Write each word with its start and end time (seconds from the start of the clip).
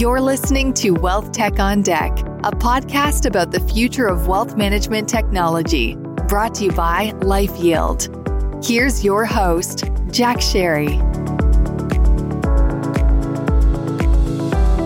You're 0.00 0.22
listening 0.22 0.72
to 0.76 0.92
Wealth 0.92 1.30
Tech 1.30 1.58
on 1.58 1.82
Deck, 1.82 2.20
a 2.42 2.52
podcast 2.52 3.26
about 3.26 3.50
the 3.50 3.60
future 3.60 4.06
of 4.06 4.28
wealth 4.28 4.56
management 4.56 5.10
technology, 5.10 5.96
brought 6.26 6.54
to 6.54 6.64
you 6.64 6.72
by 6.72 7.10
LifeYield. 7.18 8.64
Here's 8.64 9.04
your 9.04 9.26
host, 9.26 9.84
Jack 10.10 10.38
Sharry. 10.38 10.98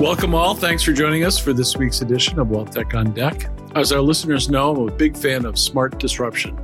Welcome, 0.00 0.34
all. 0.34 0.56
Thanks 0.56 0.82
for 0.82 0.92
joining 0.92 1.22
us 1.22 1.38
for 1.38 1.52
this 1.52 1.76
week's 1.76 2.02
edition 2.02 2.40
of 2.40 2.50
Wealth 2.50 2.72
Tech 2.72 2.92
on 2.94 3.12
Deck. 3.12 3.48
As 3.76 3.92
our 3.92 4.00
listeners 4.00 4.50
know, 4.50 4.74
I'm 4.74 4.88
a 4.88 4.90
big 4.90 5.16
fan 5.16 5.44
of 5.44 5.60
smart 5.60 6.00
disruption. 6.00 6.56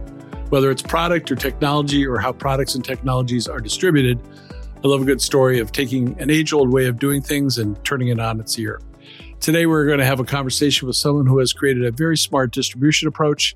Whether 0.49 0.73
it's 0.73 0.83
product 0.83 1.31
or 1.31 1.37
technology 1.37 2.05
or 2.05 2.19
how 2.19 2.33
products 2.33 2.75
and 2.75 2.85
technologies 2.85 3.47
are 3.47 3.61
distributed, 3.61 4.21
I 4.83 4.89
love 4.89 5.03
a 5.03 5.05
good 5.05 5.21
story 5.21 5.59
of 5.59 5.73
taking 5.73 6.19
an 6.19 6.31
age 6.31 6.55
old 6.55 6.73
way 6.73 6.87
of 6.87 6.99
doing 6.99 7.21
things 7.21 7.59
and 7.59 7.83
turning 7.85 8.09
it 8.09 8.19
on 8.19 8.41
its 8.41 8.59
ear. 8.59 8.81
Today, 9.39 9.67
we're 9.67 9.85
going 9.85 9.99
to 9.99 10.07
have 10.07 10.21
a 10.21 10.25
conversation 10.25 10.87
with 10.87 10.97
someone 10.97 11.27
who 11.27 11.39
has 11.39 11.53
created 11.53 11.85
a 11.85 11.91
very 11.91 12.17
smart 12.17 12.51
distribution 12.51 13.07
approach 13.07 13.55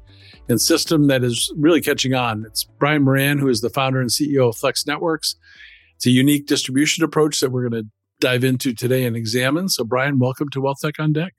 and 0.51 0.60
system 0.60 1.06
that 1.06 1.24
is 1.24 1.51
really 1.56 1.80
catching 1.80 2.12
on. 2.12 2.45
It's 2.46 2.65
Brian 2.65 3.05
Moran, 3.05 3.38
who 3.38 3.48
is 3.48 3.62
the 3.62 3.70
founder 3.70 4.02
and 4.02 4.10
CEO 4.10 4.51
of 4.51 4.56
FLX 4.56 4.87
Networks. 4.87 5.37
It's 5.96 6.05
a 6.05 6.10
unique 6.10 6.46
distribution 6.46 7.05
approach 7.05 7.41
that 7.41 7.51
we're 7.51 7.70
going 7.70 7.84
to 7.84 7.91
dive 8.20 8.45
into 8.45 8.74
today 8.74 9.06
and 9.06 9.16
examine. 9.16 9.70
So, 9.70 9.82
Brian, 9.82 10.18
welcome 10.18 10.51
to 10.51 10.60
Wealth 10.60 10.80
Tech 10.82 11.01
on 11.01 11.15
Deck. 11.15 11.32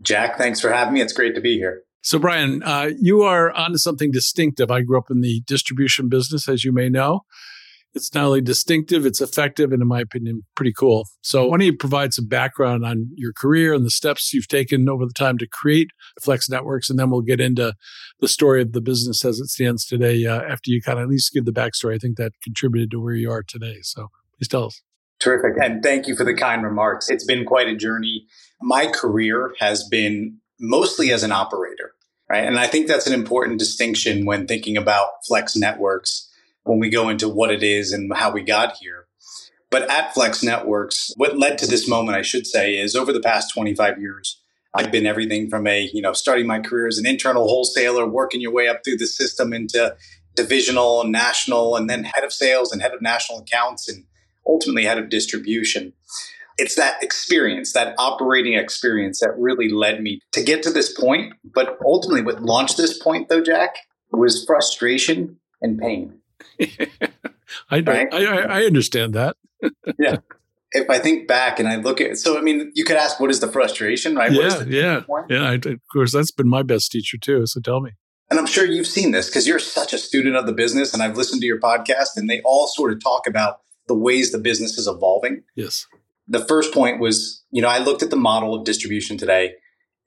Jack, 0.00 0.38
thanks 0.38 0.62
for 0.62 0.72
having 0.72 0.94
me. 0.94 1.02
It's 1.02 1.12
great 1.12 1.34
to 1.34 1.42
be 1.42 1.58
here. 1.58 1.82
So, 2.00 2.18
Brian, 2.18 2.62
uh, 2.62 2.92
you 2.98 3.20
are 3.20 3.52
onto 3.52 3.76
something 3.76 4.10
distinctive. 4.10 4.70
I 4.70 4.80
grew 4.80 4.96
up 4.96 5.10
in 5.10 5.20
the 5.20 5.42
distribution 5.46 6.08
business, 6.08 6.48
as 6.48 6.64
you 6.64 6.72
may 6.72 6.88
know. 6.88 7.26
It's 7.96 8.12
not 8.12 8.26
only 8.26 8.42
distinctive, 8.42 9.06
it's 9.06 9.22
effective, 9.22 9.72
and 9.72 9.80
in 9.80 9.88
my 9.88 10.00
opinion, 10.00 10.42
pretty 10.54 10.74
cool. 10.74 11.08
So, 11.22 11.46
why 11.46 11.56
don't 11.56 11.64
you 11.64 11.74
provide 11.74 12.12
some 12.12 12.26
background 12.26 12.84
on 12.84 13.08
your 13.14 13.32
career 13.32 13.72
and 13.72 13.86
the 13.86 13.90
steps 13.90 14.34
you've 14.34 14.48
taken 14.48 14.86
over 14.86 15.06
the 15.06 15.14
time 15.14 15.38
to 15.38 15.48
create 15.48 15.88
FLX 16.20 16.50
Networks, 16.50 16.90
and 16.90 16.98
then 16.98 17.08
we'll 17.08 17.22
get 17.22 17.40
into 17.40 17.72
the 18.20 18.28
story 18.28 18.60
of 18.60 18.72
the 18.72 18.82
business 18.82 19.24
as 19.24 19.40
it 19.40 19.46
stands 19.46 19.86
today. 19.86 20.26
Uh, 20.26 20.42
after 20.42 20.70
you 20.70 20.82
kind 20.82 20.98
of 20.98 21.04
at 21.04 21.08
least 21.08 21.32
give 21.32 21.46
the 21.46 21.52
backstory, 21.52 21.94
I 21.94 21.98
think 21.98 22.18
that 22.18 22.32
contributed 22.44 22.90
to 22.90 23.00
where 23.00 23.14
you 23.14 23.30
are 23.30 23.42
today. 23.42 23.78
So, 23.80 24.08
please 24.36 24.48
tell 24.48 24.66
us. 24.66 24.82
Terrific, 25.18 25.56
and 25.62 25.82
thank 25.82 26.06
you 26.06 26.14
for 26.14 26.24
the 26.24 26.34
kind 26.34 26.64
remarks. 26.64 27.08
It's 27.08 27.24
been 27.24 27.46
quite 27.46 27.66
a 27.66 27.74
journey. 27.74 28.26
My 28.60 28.88
career 28.88 29.54
has 29.58 29.88
been 29.88 30.36
mostly 30.60 31.12
as 31.12 31.22
an 31.22 31.32
operator, 31.32 31.92
right? 32.28 32.44
And 32.44 32.58
I 32.58 32.66
think 32.66 32.88
that's 32.88 33.06
an 33.06 33.14
important 33.14 33.58
distinction 33.58 34.26
when 34.26 34.46
thinking 34.46 34.76
about 34.76 35.08
FLX 35.30 35.56
Networks 35.56 36.25
when 36.66 36.78
we 36.80 36.90
go 36.90 37.08
into 37.08 37.28
what 37.28 37.50
it 37.50 37.62
is 37.62 37.92
and 37.92 38.12
how 38.14 38.30
we 38.30 38.42
got 38.42 38.76
here. 38.80 39.06
But 39.70 39.90
at 39.90 40.14
FLX 40.14 40.44
Networks, 40.44 41.12
what 41.16 41.38
led 41.38 41.58
to 41.58 41.66
this 41.66 41.88
moment, 41.88 42.16
I 42.16 42.22
should 42.22 42.46
say, 42.46 42.76
is 42.76 42.94
over 42.94 43.12
the 43.12 43.20
past 43.20 43.52
25 43.54 44.00
years, 44.00 44.40
I've 44.74 44.92
been 44.92 45.06
everything 45.06 45.48
from 45.48 45.66
a, 45.66 45.88
you 45.92 46.02
know, 46.02 46.12
starting 46.12 46.46
my 46.46 46.60
career 46.60 46.86
as 46.86 46.98
an 46.98 47.06
internal 47.06 47.46
wholesaler, 47.46 48.06
working 48.06 48.40
your 48.40 48.52
way 48.52 48.68
up 48.68 48.84
through 48.84 48.98
the 48.98 49.06
system 49.06 49.52
into 49.52 49.96
divisional 50.34 51.00
and 51.00 51.10
national, 51.10 51.76
and 51.76 51.88
then 51.88 52.04
head 52.04 52.24
of 52.24 52.32
sales 52.32 52.72
and 52.72 52.82
head 52.82 52.92
of 52.92 53.00
national 53.00 53.38
accounts, 53.38 53.88
and 53.88 54.04
ultimately 54.46 54.84
head 54.84 54.98
of 54.98 55.08
distribution. 55.08 55.92
It's 56.58 56.74
that 56.76 57.02
experience, 57.02 57.72
that 57.72 57.94
operating 57.98 58.54
experience 58.54 59.20
that 59.20 59.34
really 59.38 59.68
led 59.68 60.02
me 60.02 60.20
to 60.32 60.42
get 60.42 60.62
to 60.64 60.70
this 60.70 60.92
point. 60.92 61.34
But 61.44 61.78
ultimately, 61.84 62.22
what 62.22 62.42
launched 62.42 62.76
this 62.76 62.98
point, 62.98 63.28
though, 63.28 63.42
Jack, 63.42 63.76
was 64.10 64.44
frustration 64.44 65.38
and 65.62 65.78
pain. 65.78 66.20
I, 67.70 67.80
right? 67.80 68.12
I, 68.12 68.60
I 68.60 68.62
understand 68.64 69.14
that. 69.14 69.36
yeah. 69.98 70.18
If 70.72 70.90
I 70.90 70.98
think 70.98 71.28
back 71.28 71.58
and 71.58 71.68
I 71.68 71.76
look 71.76 72.00
at 72.00 72.18
so, 72.18 72.36
I 72.36 72.42
mean, 72.42 72.72
you 72.74 72.84
could 72.84 72.96
ask, 72.96 73.20
what 73.20 73.30
is 73.30 73.40
the 73.40 73.48
frustration, 73.48 74.16
right? 74.16 74.32
Yeah, 74.32 74.64
yeah, 74.66 75.02
yeah. 75.28 75.42
I, 75.42 75.54
of 75.54 75.80
course, 75.92 76.12
that's 76.12 76.32
been 76.32 76.48
my 76.48 76.62
best 76.62 76.90
teacher 76.90 77.16
too. 77.18 77.46
So 77.46 77.60
tell 77.60 77.80
me. 77.80 77.92
And 78.28 78.40
I'm 78.40 78.46
sure 78.46 78.66
you've 78.66 78.88
seen 78.88 79.12
this 79.12 79.28
because 79.28 79.46
you're 79.46 79.60
such 79.60 79.92
a 79.92 79.98
student 79.98 80.34
of 80.34 80.46
the 80.46 80.52
business, 80.52 80.92
and 80.92 81.02
I've 81.02 81.16
listened 81.16 81.40
to 81.42 81.46
your 81.46 81.60
podcast, 81.60 82.16
and 82.16 82.28
they 82.28 82.40
all 82.44 82.66
sort 82.66 82.92
of 82.92 83.02
talk 83.02 83.26
about 83.28 83.60
the 83.86 83.94
ways 83.94 84.32
the 84.32 84.38
business 84.38 84.76
is 84.76 84.88
evolving. 84.88 85.44
Yes. 85.54 85.86
The 86.26 86.44
first 86.44 86.74
point 86.74 87.00
was, 87.00 87.44
you 87.52 87.62
know, 87.62 87.68
I 87.68 87.78
looked 87.78 88.02
at 88.02 88.10
the 88.10 88.16
model 88.16 88.52
of 88.54 88.64
distribution 88.64 89.16
today, 89.16 89.52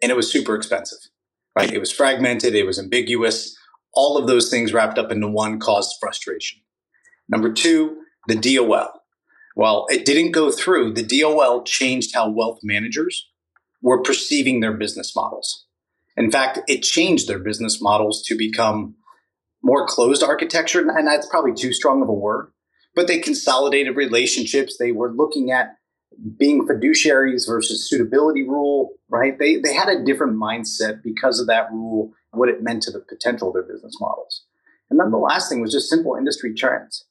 and 0.02 0.12
it 0.12 0.16
was 0.16 0.30
super 0.30 0.54
expensive, 0.54 1.00
right? 1.56 1.72
It 1.72 1.80
was 1.80 1.92
fragmented, 1.92 2.54
it 2.54 2.66
was 2.66 2.78
ambiguous 2.78 3.58
all 3.94 4.18
of 4.18 4.28
those 4.28 4.50
things 4.50 4.74
wrapped 4.74 4.98
up 4.98 5.12
into 5.12 5.28
one 5.28 5.60
caused 5.60 5.96
frustration. 6.00 6.60
Number 7.28 7.52
two, 7.52 7.98
the 8.28 8.36
DOL. 8.36 8.92
Well, 9.56 9.86
it 9.90 10.06
didn't 10.06 10.32
go 10.32 10.52
through. 10.52 10.94
The 10.94 11.04
DOL 11.04 11.64
changed 11.64 12.16
how 12.16 12.30
wealth 12.30 12.60
managers 12.64 13.28
were 13.82 14.02
perceiving 14.02 14.60
their 14.60 14.74
business 14.74 15.16
models. 15.16 15.66
In 16.18 16.32
fact, 16.32 16.60
it 16.68 16.84
changed 16.84 17.28
their 17.28 17.40
business 17.40 17.82
models 17.82 18.24
to 18.24 18.38
become 18.38 18.96
more 19.64 19.86
closed 19.88 20.24
architecture. 20.24 20.80
And 20.80 21.08
that's 21.08 21.28
probably 21.28 21.54
too 21.54 21.74
strong 21.74 22.02
of 22.02 22.10
a 22.10 22.14
word, 22.14 22.52
but 22.96 23.08
they 23.08 23.20
consolidated 23.20 23.96
relationships. 23.96 24.78
They 24.78 24.92
were 24.92 25.12
looking 25.12 25.52
at 25.52 25.76
being 26.38 26.68
fiduciaries 26.68 27.48
versus 27.48 27.90
suitability 27.90 28.44
rule, 28.44 28.94
right? 29.10 29.38
They, 29.38 29.58
they 29.58 29.74
had 29.74 29.90
a 29.90 30.04
different 30.04 30.38
mindset 30.38 31.04
because 31.04 31.40
of 31.40 31.48
that 31.48 31.72
rule 31.72 32.14
what 32.32 32.50
it 32.50 32.64
meant 32.64 32.84
to 32.84 32.92
the 32.92 33.00
potential 33.00 33.50
of 33.50 33.54
their 33.54 33.64
business 33.64 33.96
models. 34.00 34.44
And 34.90 35.00
then 35.00 35.12
the 35.12 35.18
last 35.18 35.50
thing 35.50 35.62
was 35.62 35.74
just 35.74 35.90
simple 35.90 36.16
industry 36.16 36.54
trends. 36.54 37.06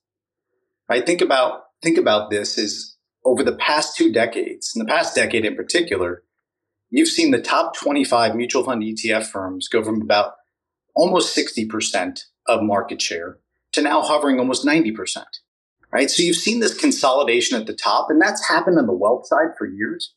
Right? 0.88 1.04
Think 1.04 1.20
about 1.20 1.64
think 1.82 1.98
about 1.98 2.30
this 2.30 2.58
is 2.58 2.96
over 3.24 3.42
the 3.42 3.56
past 3.56 3.96
two 3.96 4.12
decades, 4.12 4.72
in 4.74 4.80
the 4.80 4.88
past 4.88 5.14
decade 5.14 5.44
in 5.44 5.54
particular, 5.54 6.22
you've 6.90 7.08
seen 7.08 7.30
the 7.30 7.40
top 7.40 7.76
25 7.76 8.34
mutual 8.34 8.64
fund 8.64 8.82
ETF 8.82 9.26
firms 9.26 9.68
go 9.68 9.82
from 9.82 10.00
about 10.00 10.34
almost 10.94 11.36
60% 11.36 12.20
of 12.46 12.62
market 12.62 13.02
share 13.02 13.38
to 13.72 13.82
now 13.82 14.00
hovering 14.00 14.38
almost 14.38 14.64
90%. 14.64 15.24
Right? 15.90 16.10
So 16.10 16.22
you've 16.22 16.36
seen 16.36 16.60
this 16.60 16.78
consolidation 16.78 17.58
at 17.58 17.66
the 17.66 17.74
top, 17.74 18.10
and 18.10 18.20
that's 18.20 18.48
happened 18.48 18.78
on 18.78 18.86
the 18.86 18.92
wealth 18.92 19.26
side 19.26 19.56
for 19.56 19.66
years. 19.66 20.14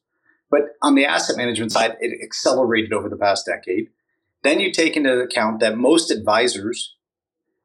But 0.49 0.61
on 0.81 0.95
the 0.95 1.05
asset 1.05 1.37
management 1.37 1.71
side, 1.71 1.95
it 2.01 2.21
accelerated 2.21 2.91
over 2.91 3.07
the 3.07 3.15
past 3.15 3.45
decade. 3.45 3.87
Then 4.43 4.59
you 4.59 4.71
take 4.71 4.95
into 4.95 5.19
account 5.19 5.59
that 5.59 5.77
most 5.77 6.11
advisors 6.11 6.95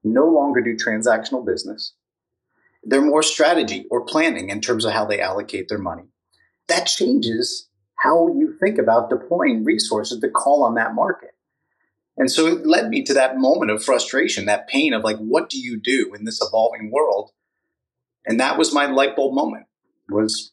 no 0.04 0.26
longer 0.26 0.60
do 0.60 0.76
transactional 0.76 1.44
business. 1.44 1.94
They're 2.84 3.00
more 3.00 3.22
strategy 3.22 3.86
or 3.90 4.04
planning 4.04 4.50
in 4.50 4.60
terms 4.60 4.84
of 4.84 4.92
how 4.92 5.04
they 5.06 5.20
allocate 5.20 5.68
their 5.68 5.78
money. 5.78 6.04
That 6.68 6.86
changes 6.86 7.68
how 7.98 8.28
you 8.28 8.56
think 8.60 8.78
about 8.78 9.10
deploying 9.10 9.64
resources 9.64 10.20
to 10.20 10.28
call 10.28 10.62
on 10.62 10.74
that 10.74 10.94
market. 10.94 11.30
And 12.16 12.30
so 12.30 12.46
it 12.46 12.66
led 12.66 12.88
me 12.88 13.02
to 13.04 13.14
that 13.14 13.36
moment 13.36 13.70
of 13.70 13.84
frustration, 13.84 14.46
that 14.46 14.68
pain 14.68 14.92
of 14.92 15.02
like, 15.02 15.18
what 15.18 15.50
do 15.50 15.58
you 15.58 15.78
do 15.78 16.14
in 16.14 16.24
this 16.24 16.40
evolving 16.42 16.90
world? 16.90 17.30
And 18.26 18.40
that 18.40 18.58
was 18.58 18.72
my 18.72 18.86
light 18.86 19.16
bulb 19.16 19.34
moment 19.34 19.66
was 20.08 20.52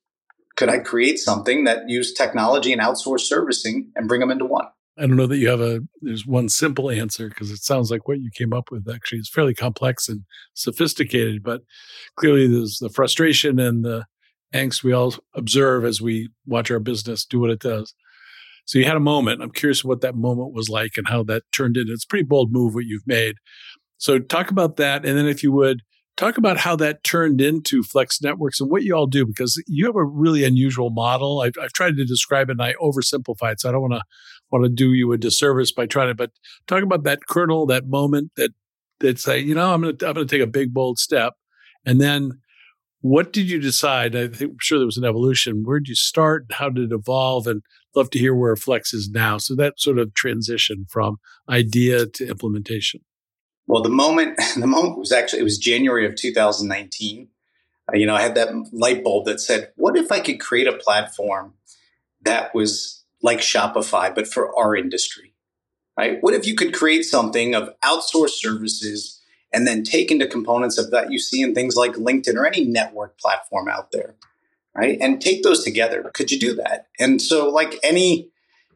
could 0.56 0.70
I 0.70 0.80
create 0.80 1.18
something 1.18 1.64
that 1.64 1.90
used 1.90 2.16
technology 2.16 2.72
and 2.74 2.82
outsourced 2.82 3.22
servicing 3.22 3.92
and 3.96 4.08
bring 4.08 4.20
them 4.20 4.32
into 4.32 4.46
one? 4.46 4.68
I 4.98 5.08
don't 5.08 5.16
know 5.16 5.28
that 5.28 5.38
you 5.38 5.50
have 5.50 5.62
a 5.62 5.82
there's 6.02 6.26
one 6.26 6.50
simple 6.50 6.92
answer 6.92 7.30
because 7.30 7.50
it 7.50 7.64
sounds 7.64 7.90
like 7.90 8.08
what 8.08 8.20
you 8.20 8.30
came 8.32 8.54
up 8.54 8.70
with 8.72 8.88
actually 8.88 9.20
is 9.20 9.30
fairly 9.30 9.56
complex 9.56 10.08
and 10.08 10.22
sophisticated, 10.54 11.44
but 11.44 11.62
clearly 12.16 12.48
there's 12.48 12.78
the 12.80 12.90
frustration 12.90 13.60
and 13.60 13.84
the 13.84 14.06
angst 14.54 14.84
we 14.84 14.94
all 14.94 15.16
observe 15.34 15.84
as 15.84 16.00
we 16.00 16.30
watch 16.46 16.70
our 16.70 16.80
business 16.80 17.26
do 17.26 17.40
what 17.40 17.50
it 17.50 17.60
does. 17.60 17.94
So 18.66 18.78
you 18.78 18.86
had 18.86 18.96
a 18.96 19.02
moment. 19.02 19.42
I'm 19.42 19.52
curious 19.52 19.84
what 19.84 20.02
that 20.02 20.16
moment 20.16 20.54
was 20.54 20.70
like 20.70 20.92
and 20.96 21.08
how 21.08 21.24
that 21.24 21.44
turned 21.52 21.76
into. 21.76 21.92
It's 21.92 22.06
a 22.06 22.08
pretty 22.08 22.24
bold 22.24 22.52
move 22.52 22.76
what 22.76 22.86
you've 22.86 23.08
made. 23.08 23.36
So 23.98 24.20
talk 24.20 24.52
about 24.52 24.78
that, 24.78 25.06
and 25.06 25.18
then 25.18 25.28
if 25.28 25.44
you 25.44 25.52
would 25.52 25.82
talk 26.18 26.38
about 26.38 26.58
how 26.58 26.76
that 26.76 27.04
turned 27.04 27.42
into 27.42 27.82
FLX 27.82 28.22
Networks 28.22 28.62
and 28.62 28.70
what 28.70 28.84
you 28.84 28.96
all 28.96 29.08
do 29.08 29.26
because 29.26 29.62
you 29.68 29.86
have 29.86 29.96
a 29.96 30.04
really 30.04 30.44
unusual 30.44 30.90
model. 30.92 31.42
I've, 31.42 31.54
I've 31.62 31.74
tried 31.74 31.96
to 31.98 32.06
describe 32.06 32.50
it 32.50 32.54
and 32.54 32.62
I 32.62 32.74
oversimplify 32.74 33.54
it, 33.54 33.62
so 33.62 33.70
I 33.70 33.72
don't 33.72 33.82
want 33.82 33.94
to 33.94 34.04
want 34.54 34.66
to 34.66 34.70
do 34.70 34.94
you 34.94 35.12
a 35.12 35.18
disservice 35.18 35.72
by 35.72 35.86
trying 35.86 36.10
to. 36.10 36.16
But 36.16 36.32
talk 36.68 36.84
about 36.84 37.04
that 37.04 37.22
kernel, 37.28 37.66
that 37.66 37.88
moment 37.88 38.32
that 38.38 38.52
that 39.00 39.20
say, 39.20 39.40
you 39.40 39.56
know, 39.56 39.74
I'm 39.74 39.82
going 39.82 39.98
to 39.98 40.08
I'm 40.08 40.14
going 40.14 40.28
to 40.28 40.36
take 40.36 40.44
a 40.44 40.50
big 40.50 40.74
bold 40.74 41.00
step, 41.00 41.34
and 41.86 42.00
then 42.00 42.40
what 43.02 43.34
did 43.34 43.50
you 43.50 43.60
decide? 43.60 44.16
I 44.16 44.28
think 44.28 44.52
I'm 44.52 44.58
sure 44.62 44.80
there 44.80 44.86
was 44.86 44.98
an 44.98 45.04
evolution. 45.04 45.64
Where 45.66 45.80
did 45.80 45.90
you 45.90 45.96
start? 45.96 46.46
How 46.52 46.70
did 46.70 46.92
it 46.92 46.96
evolve? 46.96 47.48
And 47.48 47.62
love 47.96 48.10
to 48.12 48.20
hear 48.20 48.34
where 48.34 48.56
FLX 48.56 48.94
is 48.94 49.10
now. 49.12 49.38
So 49.38 49.56
that 49.56 49.80
sort 49.80 50.00
of 50.00 50.14
transition 50.14 50.86
from 50.90 51.18
idea 51.50 52.06
to 52.06 52.28
implementation. 52.28 53.02
Well, 53.68 53.82
the 53.82 53.90
moment 53.90 54.40
the 54.56 54.68
moment 54.68 54.98
was 54.98 55.12
actually 55.12 55.40
it 55.40 55.44
was 55.44 55.58
January 55.58 56.06
of 56.06 56.16
2019. 56.16 57.28
Uh, 57.92 57.98
you 57.98 58.06
know, 58.06 58.16
I 58.16 58.22
had 58.22 58.36
that 58.36 58.50
light 58.72 59.04
bulb 59.04 59.26
that 59.26 59.42
said, 59.42 59.72
"What 59.76 59.98
if 59.98 60.12
I 60.12 60.20
could 60.20 60.40
create 60.40 60.68
a 60.68 60.78
platform 60.78 61.56
that 62.22 62.56
was 62.56 63.03
like 63.24 63.40
Shopify, 63.40 64.14
but 64.14 64.28
for 64.28 64.56
our 64.56 64.76
industry? 64.76 65.34
Right? 65.98 66.18
What 66.22 66.34
if 66.34 66.46
you 66.46 66.56
could 66.56 66.74
create 66.74 67.04
something 67.04 67.56
of 67.56 67.70
outsourced 67.84 68.32
services 68.32 69.22
and 69.54 69.68
then 69.68 69.84
take 69.84 70.12
into 70.12 70.26
components 70.26 70.78
of 70.78 70.92
that 70.92 71.12
you 71.12 71.20
see 71.20 71.42
in 71.42 71.54
things 71.54 71.76
like 71.76 71.94
LinkedIn 71.94 72.36
or 72.36 72.46
any 72.46 72.66
network 72.66 73.20
platform 73.20 73.68
out 73.68 73.92
there, 73.92 74.16
right? 74.76 74.98
And 75.00 75.22
take 75.22 75.44
those 75.44 75.64
together. 75.64 76.10
Could 76.14 76.32
you 76.32 76.40
do 76.40 76.56
that? 76.56 76.88
And 77.00 77.22
so, 77.22 77.50
like 77.50 77.76
any, 77.84 78.32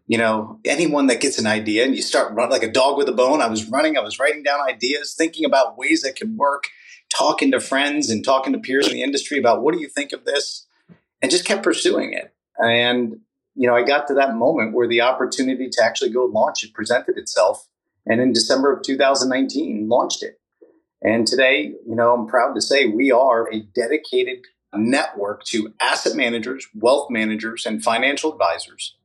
you 0.05 0.19
know, 0.19 0.59
anyone 0.63 1.07
that 1.07 1.19
gets 1.19 1.39
an 1.39 1.47
idea 1.47 1.83
and 1.83 1.95
you 1.95 2.03
start 2.03 2.33
running 2.33 2.51
like 2.51 2.61
a 2.61 2.71
dog 2.71 2.97
with 2.97 3.09
a 3.09 3.13
bone, 3.13 3.41
I 3.41 3.47
was 3.47 3.67
running, 3.67 3.97
I 3.97 4.01
was 4.01 4.19
writing 4.19 4.44
down 4.44 4.61
ideas, 4.61 5.15
thinking 5.17 5.45
about 5.45 5.77
ways 5.77 6.03
that 6.03 6.15
could 6.15 6.38
work, 6.38 6.65
talking 7.09 7.51
to 7.51 7.59
friends 7.59 8.11
and 8.11 8.23
talking 8.23 8.53
to 8.53 8.59
peers 8.59 8.88
in 8.88 8.94
the 8.94 9.01
industry 9.01 9.39
about 9.39 9.63
what 9.63 9.73
do 9.73 9.79
you 9.81 9.89
think 9.89 10.11
of 10.13 10.25
this, 10.25 10.67
and 11.21 11.31
just 11.31 11.45
kept 11.45 11.63
pursuing 11.63 12.13
it. 12.13 12.33
And, 12.59 13.21
you 13.57 13.68
know, 13.68 13.75
I 13.75 13.83
got 13.83 14.07
to 14.07 14.13
that 14.13 14.36
moment 14.36 14.75
where 14.75 14.88
the 14.88 15.01
opportunity 15.01 15.68
to 15.69 15.83
actually 15.83 16.12
go 16.12 16.25
launch 16.25 16.63
it 16.63 16.74
presented 16.74 17.18
itself. 17.18 17.68
And 18.06 18.21
in 18.21 18.31
December 18.31 18.71
of 18.71 18.83
2019, 18.83 19.89
launched 19.89 20.21
it. 20.21 20.39
And 21.01 21.25
today, 21.25 21.74
you 21.86 21.95
know, 21.95 22.13
I'm 22.13 22.27
proud 22.27 22.54
to 22.54 22.62
say 22.62 22.86
we 22.86 23.12
are 23.12 23.51
a 23.51 23.62
dedicated 23.62 24.45
network 24.75 25.44
to 25.45 25.74
asset 25.81 26.15
managers, 26.15 26.68
wealth 26.75 27.07
managers, 27.09 27.65
and 27.65 27.83
financial 27.83 28.31
advisors. 28.31 28.95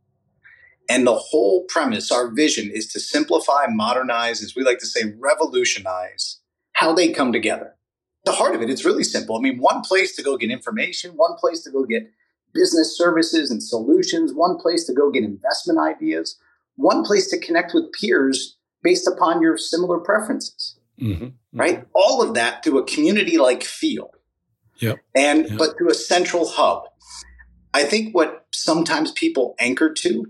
And 0.88 1.06
the 1.06 1.14
whole 1.14 1.64
premise, 1.68 2.12
our 2.12 2.30
vision 2.30 2.70
is 2.72 2.88
to 2.92 3.00
simplify, 3.00 3.66
modernize, 3.68 4.42
as 4.42 4.54
we 4.54 4.62
like 4.62 4.78
to 4.80 4.86
say, 4.86 5.14
revolutionize 5.18 6.40
how 6.74 6.92
they 6.92 7.10
come 7.10 7.32
together. 7.32 7.76
The 8.24 8.32
heart 8.32 8.54
of 8.54 8.62
it, 8.62 8.68
it's 8.68 8.84
really 8.84 9.04
simple. 9.04 9.36
I 9.36 9.40
mean, 9.40 9.58
one 9.58 9.80
place 9.80 10.14
to 10.16 10.22
go 10.22 10.36
get 10.36 10.50
information, 10.50 11.12
one 11.12 11.36
place 11.36 11.62
to 11.64 11.70
go 11.70 11.84
get 11.84 12.10
business 12.54 12.96
services 12.96 13.50
and 13.50 13.62
solutions, 13.62 14.32
one 14.34 14.56
place 14.56 14.84
to 14.84 14.92
go 14.92 15.10
get 15.10 15.24
investment 15.24 15.78
ideas, 15.78 16.38
one 16.76 17.04
place 17.04 17.28
to 17.30 17.38
connect 17.38 17.74
with 17.74 17.92
peers 17.92 18.56
based 18.82 19.06
upon 19.06 19.40
your 19.42 19.56
similar 19.56 19.98
preferences. 19.98 20.76
Mm-hmm. 21.00 21.28
Right? 21.52 21.86
All 21.94 22.22
of 22.22 22.34
that 22.34 22.62
through 22.62 22.78
a 22.78 22.86
community 22.86 23.38
like 23.38 23.62
feel. 23.62 24.10
Yep. 24.78 24.98
And 25.14 25.48
yep. 25.48 25.58
but 25.58 25.76
through 25.76 25.90
a 25.90 25.94
central 25.94 26.48
hub. 26.48 26.84
I 27.74 27.84
think 27.84 28.14
what 28.14 28.46
sometimes 28.52 29.12
people 29.12 29.54
anchor 29.58 29.92
to 29.92 30.26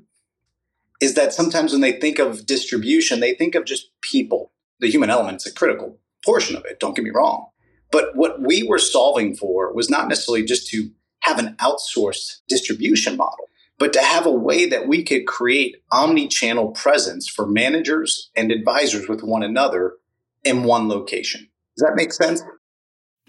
is 1.01 1.15
that 1.15 1.33
sometimes 1.33 1.73
when 1.73 1.81
they 1.81 1.93
think 1.93 2.19
of 2.19 2.47
distribution, 2.47 3.21
they 3.21 3.35
think 3.35 3.55
of 3.55 3.65
just 3.65 3.89
people. 4.01 4.53
The 4.79 4.91
human 4.91 5.11
element 5.11 5.39
is 5.39 5.47
a 5.47 5.55
critical 5.55 5.99
portion 6.25 6.57
of 6.57 6.65
it, 6.65 6.79
don't 6.79 6.95
get 6.95 7.05
me 7.05 7.11
wrong. 7.11 7.49
But 7.91 8.17
what 8.17 8.41
we 8.41 8.63
were 8.63 8.79
solving 8.79 9.35
for 9.35 9.73
was 9.73 9.91
not 9.91 10.09
necessarily 10.09 10.45
just 10.45 10.69
to 10.69 10.91
have 11.23 11.39
an 11.39 11.57
outsourced 11.57 12.41
distribution 12.49 13.17
model, 13.17 13.49
but 13.79 13.93
to 13.93 14.01
have 14.01 14.27
a 14.27 14.31
way 14.31 14.67
that 14.67 14.87
we 14.87 15.03
could 15.03 15.27
create 15.27 15.77
omni-channel 15.91 16.73
presence 16.73 17.29
for 17.29 17.47
managers 17.47 18.31
and 18.37 18.53
advisors 18.53 19.09
with 19.09 19.23
one 19.23 19.43
another 19.43 19.95
in 20.45 20.65
one 20.65 20.89
location. 20.89 21.49
Does 21.77 21.89
that 21.89 21.97
make 21.97 22.13
sense? 22.13 22.43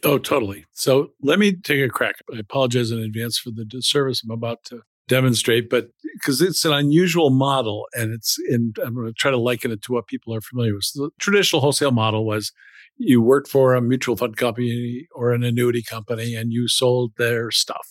Oh, 0.03 0.17
totally. 0.17 0.65
So 0.73 1.11
let 1.21 1.39
me 1.39 1.55
take 1.55 1.81
a 1.81 1.87
crack. 1.89 2.15
I 2.33 2.39
apologize 2.39 2.91
in 2.91 2.99
advance 2.99 3.37
for 3.37 3.51
the 3.51 3.63
disservice 3.63 4.21
I'm 4.23 4.31
about 4.31 4.63
to 4.65 4.81
demonstrate, 5.07 5.69
but 5.69 5.89
because 6.13 6.41
it's 6.41 6.65
an 6.65 6.73
unusual 6.73 7.29
model 7.29 7.85
and 7.93 8.13
it's 8.13 8.37
in, 8.49 8.73
I'm 8.83 8.95
going 8.95 9.07
to 9.07 9.13
try 9.13 9.31
to 9.31 9.37
liken 9.37 9.71
it 9.71 9.81
to 9.83 9.93
what 9.93 10.07
people 10.07 10.33
are 10.33 10.41
familiar 10.41 10.73
with. 10.73 10.85
So 10.85 11.03
the 11.03 11.11
traditional 11.19 11.61
wholesale 11.61 11.91
model 11.91 12.25
was 12.25 12.51
you 12.97 13.21
worked 13.21 13.47
for 13.47 13.73
a 13.73 13.81
mutual 13.81 14.15
fund 14.15 14.37
company 14.37 15.07
or 15.13 15.31
an 15.31 15.43
annuity 15.43 15.83
company 15.83 16.35
and 16.35 16.51
you 16.51 16.67
sold 16.67 17.13
their 17.17 17.51
stuff. 17.51 17.87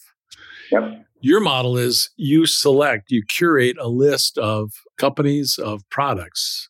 Yep. 0.70 1.06
Your 1.20 1.40
model 1.40 1.76
is 1.76 2.10
you 2.16 2.46
select, 2.46 3.10
you 3.10 3.22
curate 3.28 3.76
a 3.78 3.88
list 3.88 4.38
of 4.38 4.72
companies, 4.98 5.58
of 5.58 5.82
products, 5.90 6.68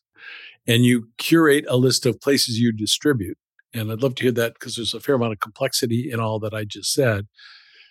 and 0.67 0.85
you 0.85 1.07
curate 1.17 1.65
a 1.67 1.77
list 1.77 2.05
of 2.05 2.21
places 2.21 2.59
you 2.59 2.71
distribute. 2.71 3.37
And 3.73 3.91
I'd 3.91 4.03
love 4.03 4.15
to 4.15 4.23
hear 4.23 4.31
that 4.33 4.53
because 4.53 4.75
there's 4.75 4.93
a 4.93 4.99
fair 4.99 5.15
amount 5.15 5.33
of 5.33 5.39
complexity 5.39 6.09
in 6.11 6.19
all 6.19 6.39
that 6.39 6.53
I 6.53 6.65
just 6.65 6.93
said. 6.93 7.25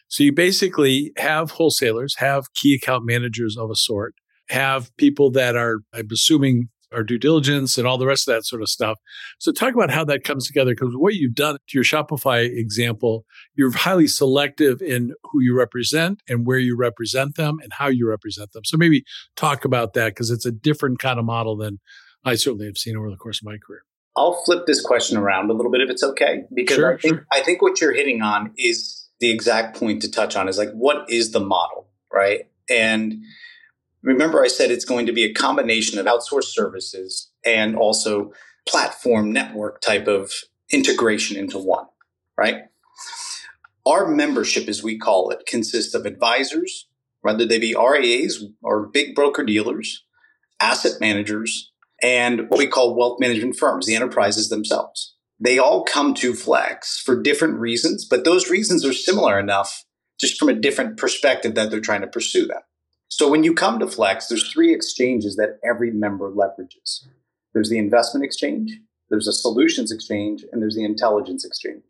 So 0.06 0.23
you 0.23 0.33
basically 0.33 1.12
have 1.17 1.53
wholesalers, 1.53 2.17
have 2.19 2.53
key 2.55 2.75
account 2.75 3.05
managers 3.06 3.56
of 3.56 3.71
a 3.71 3.75
sort, 3.75 4.15
have 4.49 4.94
people 4.97 5.31
that 5.33 5.56
are, 5.56 5.79
I'm 5.93 6.09
assuming, 6.12 6.69
our 6.94 7.03
due 7.03 7.19
diligence 7.19 7.79
and 7.79 7.87
all 7.87 7.99
the 7.99 8.06
rest 8.06 8.29
of 8.29 8.35
that 8.35 8.44
sort 8.44 8.62
of 8.62 8.69
stuff. 8.69 8.99
So 9.39 9.53
talk 9.53 9.75
about 9.75 9.91
how 9.91 10.05
that 10.06 10.25
comes 10.25 10.47
together 10.47 10.73
because 10.73 10.94
what 10.94 11.15
you've 11.15 11.35
done 11.35 11.55
to 11.55 11.79
your 11.79 11.85
Shopify 11.85 12.44
example, 12.44 13.25
you're 13.55 13.73
highly 13.73 14.06
selective 14.06 14.81
in 14.83 15.15
who 15.25 15.41
you 15.41 15.56
represent 15.56 16.23
and 16.29 16.47
where 16.47 16.59
you 16.59 16.77
represent 16.77 17.37
them 17.37 17.59
and 17.62 17.73
how 17.73 17.89
you 17.89 18.09
represent 18.09 18.53
them. 18.53 18.65
So 18.65 18.77
maybe 18.77 19.05
talk 19.37 19.65
about 19.65 19.94
that 19.94 20.11
because 20.11 20.31
it's 20.31 20.47
a 20.47 20.53
different 20.53 20.99
kind 20.99 21.19
of 21.19 21.25
model 21.25 21.56
than 21.56 21.81
I 22.25 22.35
certainly 22.35 22.67
have 22.67 22.79
seen 22.79 22.97
over 22.97 23.11
the 23.11 23.17
course 23.17 23.41
of 23.41 23.47
my 23.47 23.59
career. 23.59 23.83
I'll 24.17 24.35
flip 24.44 24.67
this 24.67 24.81
question 24.81 25.17
around 25.17 25.50
a 25.50 25.55
little 25.55 25.73
bit 25.73 25.81
if 25.81 25.91
it's 25.91 26.03
okay, 26.03 26.44
because 26.53 26.77
sure, 26.77 26.94
I 26.94 26.99
think 26.99 27.15
sure. 27.15 27.27
I 27.33 27.41
think 27.41 27.62
what 27.62 27.81
you're 27.81 27.94
hitting 27.94 28.21
on 28.21 28.53
is 28.59 29.09
the 29.21 29.31
exact 29.31 29.77
point 29.79 30.03
to 30.03 30.11
touch 30.11 30.37
on 30.37 30.49
is 30.49 30.59
like 30.59 30.71
what 30.73 31.09
is 31.09 31.33
the 31.33 31.41
model, 31.41 31.89
right? 32.12 32.49
And 32.69 33.23
remember 34.02 34.43
I 34.43 34.49
said 34.49 34.70
it's 34.70 34.84
going 34.84 35.06
to 35.06 35.12
be 35.12 35.25
a 35.25 35.34
combination 35.34 35.99
of 35.99 36.06
outsourced 36.06 36.52
services 36.52 37.31
and 37.44 37.76
also 37.76 38.32
platform 38.66 39.32
network 39.32 39.81
type 39.81 40.06
of 40.06 40.32
integration 40.70 41.37
into 41.37 41.58
one, 41.58 41.87
right? 42.37 42.64
Our 43.84 44.06
membership, 44.06 44.69
as 44.69 44.82
we 44.82 44.99
call 44.99 45.31
it, 45.31 45.46
consists 45.46 45.94
of 45.94 46.06
advisors, 46.06 46.87
whether 47.20 47.44
they 47.44 47.58
be 47.58 47.75
RIAs 47.75 48.44
or 48.62 48.87
big 48.87 49.14
broker 49.14 49.44
dealers, 49.44 50.05
asset 50.60 51.00
managers, 51.00 51.72
and 52.02 52.48
what 52.48 52.58
we 52.58 52.66
call 52.66 52.96
wealth 52.96 53.20
management 53.20 53.56
firms, 53.56 53.87
the 53.87 53.96
enterprises 53.96 54.48
themselves. 54.48 55.14
They 55.40 55.58
all 55.58 55.84
come 55.84 56.14
to 56.14 56.32
FLX 56.32 57.00
for 57.00 57.20
different 57.20 57.58
reasons, 57.58 58.05
but 58.05 58.25
those 58.25 58.50
reasons 58.50 58.84
are 58.84 58.93
similar 58.93 59.38
enough 59.38 59.84
just 60.20 60.38
from 60.38 60.48
a 60.48 60.55
different 60.55 60.96
perspective 60.96 61.56
that 61.56 61.70
they're 61.70 61.81
trying 61.81 62.02
to 62.02 62.06
pursue 62.06 62.46
them. 62.46 62.60
So 63.14 63.29
when 63.29 63.44
you 63.44 63.53
come 63.53 63.79
to 63.79 63.87
FLX, 63.87 64.29
there's 64.29 64.50
three 64.50 64.73
exchanges 64.73 65.37
that 65.37 65.59
every 65.62 65.91
member 65.91 66.31
leverages. 66.31 67.06
There's 67.53 67.69
the 67.69 67.79
investment 67.79 68.25
exchange, 68.25 68.79
there's 69.11 69.29
a 69.29 69.32
solutions 69.32 69.93
exchange, 69.93 70.44
and 70.50 70.62
there's 70.62 70.76
the 70.76 70.85
intelligence 70.85 71.44
exchange. 71.44 71.85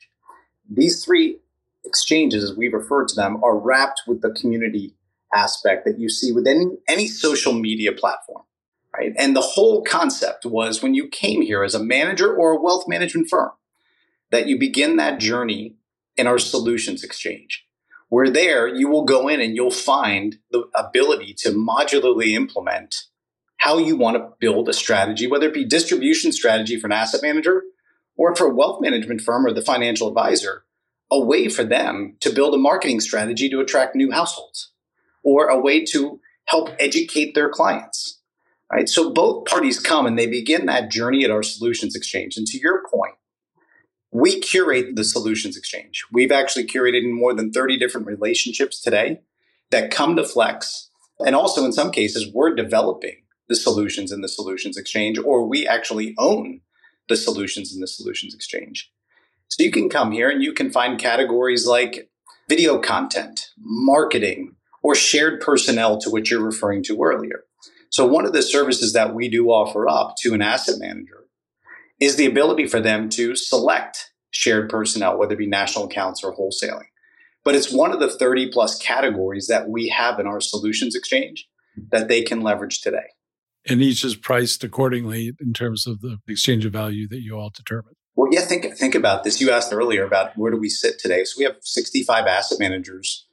These 0.68 1.04
three 1.04 1.38
exchanges, 1.84 2.42
as 2.42 2.56
we 2.56 2.68
refer 2.68 3.06
to 3.06 3.14
them, 3.14 3.42
are 3.44 3.56
wrapped 3.56 4.02
with 4.06 4.20
the 4.20 4.30
community 4.30 4.94
aspect 5.32 5.84
that 5.84 6.00
you 6.00 6.08
see 6.08 6.32
within 6.32 6.78
any 6.88 7.06
social 7.06 7.52
media 7.52 7.92
platform 7.92 8.42
right? 8.96 9.12
And 9.16 9.34
the 9.34 9.40
whole 9.40 9.82
concept 9.82 10.44
was 10.44 10.82
when 10.82 10.94
you 10.94 11.08
came 11.08 11.42
here 11.42 11.64
as 11.64 11.74
a 11.74 11.82
manager 11.82 12.34
or 12.34 12.52
a 12.52 12.60
wealth 12.60 12.86
management 12.86 13.28
firm, 13.30 13.50
that 14.30 14.46
you 14.48 14.58
begin 14.58 14.96
that 14.96 15.18
journey 15.18 15.76
in 16.16 16.26
our 16.26 16.38
solutions 16.38 17.02
exchange. 17.02 17.66
Where 18.12 18.28
there 18.28 18.68
you 18.68 18.90
will 18.90 19.06
go 19.06 19.26
in 19.28 19.40
and 19.40 19.56
you'll 19.56 19.70
find 19.70 20.36
the 20.50 20.64
ability 20.74 21.34
to 21.38 21.48
modularly 21.48 22.34
implement 22.34 22.94
how 23.56 23.78
you 23.78 23.96
want 23.96 24.18
to 24.18 24.28
build 24.38 24.68
a 24.68 24.74
strategy, 24.74 25.26
whether 25.26 25.46
it 25.46 25.54
be 25.54 25.64
distribution 25.64 26.30
strategy 26.30 26.78
for 26.78 26.88
an 26.88 26.92
asset 26.92 27.22
manager 27.22 27.62
or 28.18 28.36
for 28.36 28.48
a 28.48 28.54
wealth 28.54 28.82
management 28.82 29.22
firm 29.22 29.46
or 29.46 29.52
the 29.54 29.62
financial 29.62 30.08
advisor, 30.08 30.66
a 31.10 31.18
way 31.18 31.48
for 31.48 31.64
them 31.64 32.18
to 32.20 32.28
build 32.28 32.52
a 32.52 32.58
marketing 32.58 33.00
strategy 33.00 33.48
to 33.48 33.60
attract 33.60 33.96
new 33.96 34.10
households 34.10 34.72
or 35.22 35.46
a 35.46 35.58
way 35.58 35.82
to 35.82 36.20
help 36.44 36.68
educate 36.78 37.34
their 37.34 37.48
clients 37.48 38.20
right? 38.70 38.88
So 38.88 39.12
both 39.12 39.44
parties 39.44 39.78
come 39.78 40.06
and 40.06 40.18
they 40.18 40.26
begin 40.26 40.66
that 40.66 40.90
journey 40.90 41.24
at 41.24 41.30
our 41.30 41.42
solutions 41.42 41.94
exchange. 41.94 42.36
And 42.36 42.46
to 42.46 42.58
your 42.58 42.82
point, 42.90 43.14
we 44.12 44.40
curate 44.40 44.94
the 44.94 45.04
solutions 45.04 45.56
exchange. 45.56 46.04
We've 46.12 46.30
actually 46.30 46.66
curated 46.66 47.10
more 47.10 47.32
than 47.32 47.50
30 47.50 47.78
different 47.78 48.06
relationships 48.06 48.80
today 48.80 49.20
that 49.70 49.90
come 49.90 50.16
to 50.16 50.22
FLX. 50.22 50.88
And 51.24 51.34
also, 51.34 51.64
in 51.64 51.72
some 51.72 51.90
cases, 51.90 52.30
we're 52.32 52.54
developing 52.54 53.22
the 53.48 53.56
solutions 53.56 54.12
in 54.12 54.20
the 54.20 54.28
solutions 54.28 54.76
exchange, 54.76 55.18
or 55.18 55.48
we 55.48 55.66
actually 55.66 56.14
own 56.18 56.60
the 57.08 57.16
solutions 57.16 57.74
in 57.74 57.80
the 57.80 57.86
solutions 57.86 58.34
exchange. 58.34 58.92
So 59.48 59.64
you 59.64 59.70
can 59.70 59.88
come 59.88 60.12
here 60.12 60.30
and 60.30 60.42
you 60.42 60.52
can 60.52 60.70
find 60.70 60.98
categories 60.98 61.66
like 61.66 62.10
video 62.48 62.78
content, 62.78 63.50
marketing, 63.58 64.56
or 64.82 64.94
shared 64.94 65.40
personnel 65.40 65.98
to 66.00 66.10
which 66.10 66.30
you're 66.30 66.42
referring 66.42 66.82
to 66.84 67.02
earlier. 67.02 67.44
So 67.90 68.06
one 68.06 68.26
of 68.26 68.32
the 68.32 68.42
services 68.42 68.92
that 68.92 69.14
we 69.14 69.28
do 69.28 69.48
offer 69.48 69.88
up 69.88 70.16
to 70.20 70.34
an 70.34 70.42
asset 70.42 70.78
manager 70.78 71.21
is 72.02 72.16
the 72.16 72.26
ability 72.26 72.66
for 72.66 72.80
them 72.80 73.08
to 73.10 73.36
select 73.36 74.10
shared 74.30 74.68
personnel, 74.68 75.16
whether 75.16 75.34
it 75.34 75.38
be 75.38 75.46
national 75.46 75.84
accounts 75.84 76.24
or 76.24 76.34
wholesaling. 76.34 76.88
But 77.44 77.54
it's 77.54 77.72
one 77.72 77.92
of 77.92 78.00
the 78.00 78.10
30 78.10 78.50
plus 78.50 78.78
categories 78.78 79.46
that 79.46 79.68
we 79.68 79.88
have 79.88 80.18
in 80.18 80.26
our 80.26 80.40
solutions 80.40 80.96
exchange 80.96 81.48
that 81.90 82.08
they 82.08 82.22
can 82.22 82.40
leverage 82.40 82.80
today. 82.80 83.06
And 83.68 83.80
each 83.80 84.04
is 84.04 84.16
priced 84.16 84.64
accordingly 84.64 85.32
in 85.40 85.52
terms 85.52 85.86
of 85.86 86.00
the 86.00 86.18
exchange 86.26 86.64
of 86.64 86.72
value 86.72 87.06
that 87.08 87.20
you 87.20 87.36
all 87.36 87.50
determine. 87.50 87.94
Well, 88.16 88.28
yeah, 88.32 88.40
think 88.40 88.76
think 88.76 88.94
about 88.94 89.24
this. 89.24 89.40
You 89.40 89.50
asked 89.50 89.72
earlier 89.72 90.04
about 90.04 90.36
where 90.36 90.50
do 90.50 90.58
we 90.58 90.68
sit 90.68 90.98
today. 90.98 91.24
So 91.24 91.36
we 91.38 91.44
have 91.44 91.56
65 91.60 92.26
asset 92.26 92.58
managers 92.58 93.26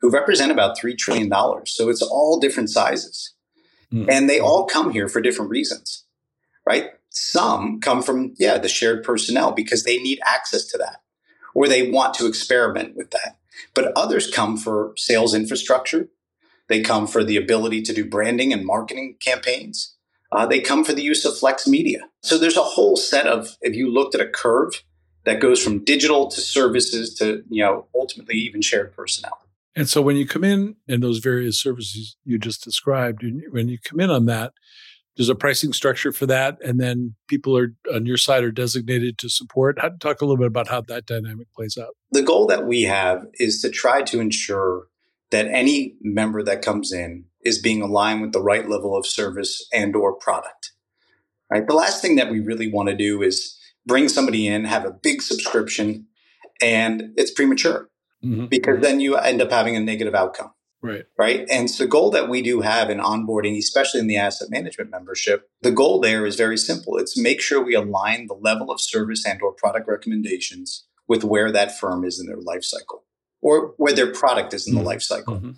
who 0.00 0.10
represent 0.10 0.50
about 0.50 0.78
$3 0.78 0.96
trillion. 0.96 1.30
So 1.66 1.88
it's 1.88 2.02
all 2.02 2.40
different 2.40 2.70
sizes. 2.70 3.34
Mm-hmm. 3.92 4.10
And 4.10 4.30
they 4.30 4.40
all 4.40 4.64
come 4.64 4.92
here 4.92 5.08
for 5.08 5.20
different 5.20 5.50
reasons, 5.50 6.04
right? 6.66 6.90
Some 7.12 7.80
come 7.80 8.02
from, 8.02 8.34
yeah, 8.38 8.58
the 8.58 8.68
shared 8.68 9.04
personnel 9.04 9.52
because 9.52 9.84
they 9.84 9.98
need 9.98 10.18
access 10.26 10.64
to 10.66 10.78
that 10.78 11.02
or 11.54 11.68
they 11.68 11.90
want 11.90 12.14
to 12.14 12.26
experiment 12.26 12.96
with 12.96 13.10
that. 13.10 13.36
But 13.74 13.92
others 13.96 14.30
come 14.30 14.56
for 14.56 14.94
sales 14.96 15.34
infrastructure. 15.34 16.08
They 16.68 16.80
come 16.80 17.06
for 17.06 17.22
the 17.22 17.36
ability 17.36 17.82
to 17.82 17.92
do 17.92 18.08
branding 18.08 18.52
and 18.52 18.64
marketing 18.64 19.16
campaigns. 19.20 19.94
Uh, 20.30 20.46
they 20.46 20.60
come 20.60 20.84
for 20.84 20.94
the 20.94 21.02
use 21.02 21.26
of 21.26 21.36
flex 21.36 21.68
media. 21.68 22.08
So 22.22 22.38
there's 22.38 22.56
a 22.56 22.62
whole 22.62 22.96
set 22.96 23.26
of, 23.26 23.58
if 23.60 23.76
you 23.76 23.92
looked 23.92 24.14
at 24.14 24.22
a 24.22 24.28
curve 24.28 24.82
that 25.24 25.40
goes 25.40 25.62
from 25.62 25.84
digital 25.84 26.28
to 26.28 26.40
services 26.40 27.14
to, 27.16 27.44
you 27.50 27.62
know, 27.62 27.86
ultimately 27.94 28.36
even 28.36 28.62
shared 28.62 28.96
personnel. 28.96 29.38
And 29.76 29.88
so 29.88 30.00
when 30.00 30.16
you 30.16 30.26
come 30.26 30.44
in 30.44 30.76
and 30.88 31.02
those 31.02 31.18
various 31.18 31.58
services 31.58 32.16
you 32.24 32.38
just 32.38 32.64
described, 32.64 33.22
when 33.50 33.68
you 33.68 33.78
come 33.78 34.00
in 34.00 34.10
on 34.10 34.26
that, 34.26 34.52
there's 35.16 35.28
a 35.28 35.34
pricing 35.34 35.72
structure 35.72 36.12
for 36.12 36.26
that. 36.26 36.56
And 36.62 36.80
then 36.80 37.14
people 37.28 37.56
are 37.56 37.74
on 37.92 38.06
your 38.06 38.16
side 38.16 38.44
are 38.44 38.50
designated 38.50 39.18
to 39.18 39.28
support. 39.28 39.78
How, 39.78 39.90
talk 40.00 40.20
a 40.20 40.24
little 40.24 40.38
bit 40.38 40.46
about 40.46 40.68
how 40.68 40.80
that 40.82 41.06
dynamic 41.06 41.52
plays 41.54 41.76
out. 41.76 41.94
The 42.12 42.22
goal 42.22 42.46
that 42.46 42.66
we 42.66 42.82
have 42.82 43.26
is 43.34 43.60
to 43.62 43.70
try 43.70 44.02
to 44.02 44.20
ensure 44.20 44.86
that 45.30 45.46
any 45.46 45.96
member 46.00 46.42
that 46.42 46.62
comes 46.62 46.92
in 46.92 47.24
is 47.44 47.60
being 47.60 47.82
aligned 47.82 48.22
with 48.22 48.32
the 48.32 48.42
right 48.42 48.68
level 48.68 48.96
of 48.96 49.06
service 49.06 49.66
and 49.72 49.94
or 49.96 50.14
product. 50.14 50.72
Right? 51.50 51.66
The 51.66 51.74
last 51.74 52.00
thing 52.00 52.16
that 52.16 52.30
we 52.30 52.40
really 52.40 52.70
want 52.70 52.88
to 52.88 52.96
do 52.96 53.22
is 53.22 53.58
bring 53.84 54.08
somebody 54.08 54.46
in, 54.46 54.64
have 54.64 54.86
a 54.86 54.92
big 54.92 55.20
subscription, 55.20 56.06
and 56.62 57.12
it's 57.16 57.30
premature 57.30 57.90
mm-hmm. 58.24 58.46
because 58.46 58.80
then 58.80 59.00
you 59.00 59.16
end 59.16 59.42
up 59.42 59.50
having 59.50 59.76
a 59.76 59.80
negative 59.80 60.14
outcome. 60.14 60.51
Right. 60.82 61.04
Right. 61.16 61.46
And 61.48 61.70
so 61.70 61.84
the 61.84 61.88
goal 61.88 62.10
that 62.10 62.28
we 62.28 62.42
do 62.42 62.60
have 62.60 62.90
in 62.90 62.98
onboarding, 62.98 63.56
especially 63.56 64.00
in 64.00 64.08
the 64.08 64.16
asset 64.16 64.50
management 64.50 64.90
membership, 64.90 65.48
the 65.62 65.70
goal 65.70 66.00
there 66.00 66.26
is 66.26 66.34
very 66.34 66.56
simple. 66.58 66.98
It's 66.98 67.16
make 67.16 67.40
sure 67.40 67.62
we 67.62 67.74
align 67.74 68.26
the 68.26 68.34
level 68.34 68.70
of 68.70 68.80
service 68.80 69.24
and 69.24 69.40
or 69.42 69.52
product 69.52 69.88
recommendations 69.88 70.84
with 71.06 71.22
where 71.22 71.52
that 71.52 71.78
firm 71.78 72.04
is 72.04 72.18
in 72.18 72.26
their 72.26 72.40
life 72.40 72.64
cycle 72.64 73.04
or 73.40 73.74
where 73.76 73.92
their 73.92 74.12
product 74.12 74.52
is 74.54 74.66
in 74.66 74.74
mm-hmm. 74.74 74.82
the 74.82 74.88
life 74.88 75.02
cycle. 75.02 75.36
Mm-hmm. 75.36 75.50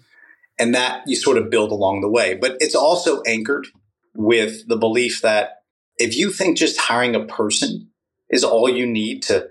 And 0.59 0.75
that 0.75 1.03
you 1.07 1.17
sort 1.17 1.39
of 1.39 1.51
build 1.51 1.73
along 1.73 2.03
the 2.03 2.11
way. 2.11 2.35
But 2.35 2.59
it's 2.61 2.77
also 2.77 3.23
anchored 3.23 3.67
with 4.15 4.69
the 4.69 4.77
belief 4.77 5.23
that 5.23 5.63
if 5.97 6.17
you 6.17 6.31
think 6.31 6.59
just 6.59 6.79
hiring 6.79 7.17
a 7.17 7.25
person 7.25 7.91
is 8.31 8.45
all 8.45 8.69
you 8.69 8.87
need 8.87 9.23
to 9.25 9.49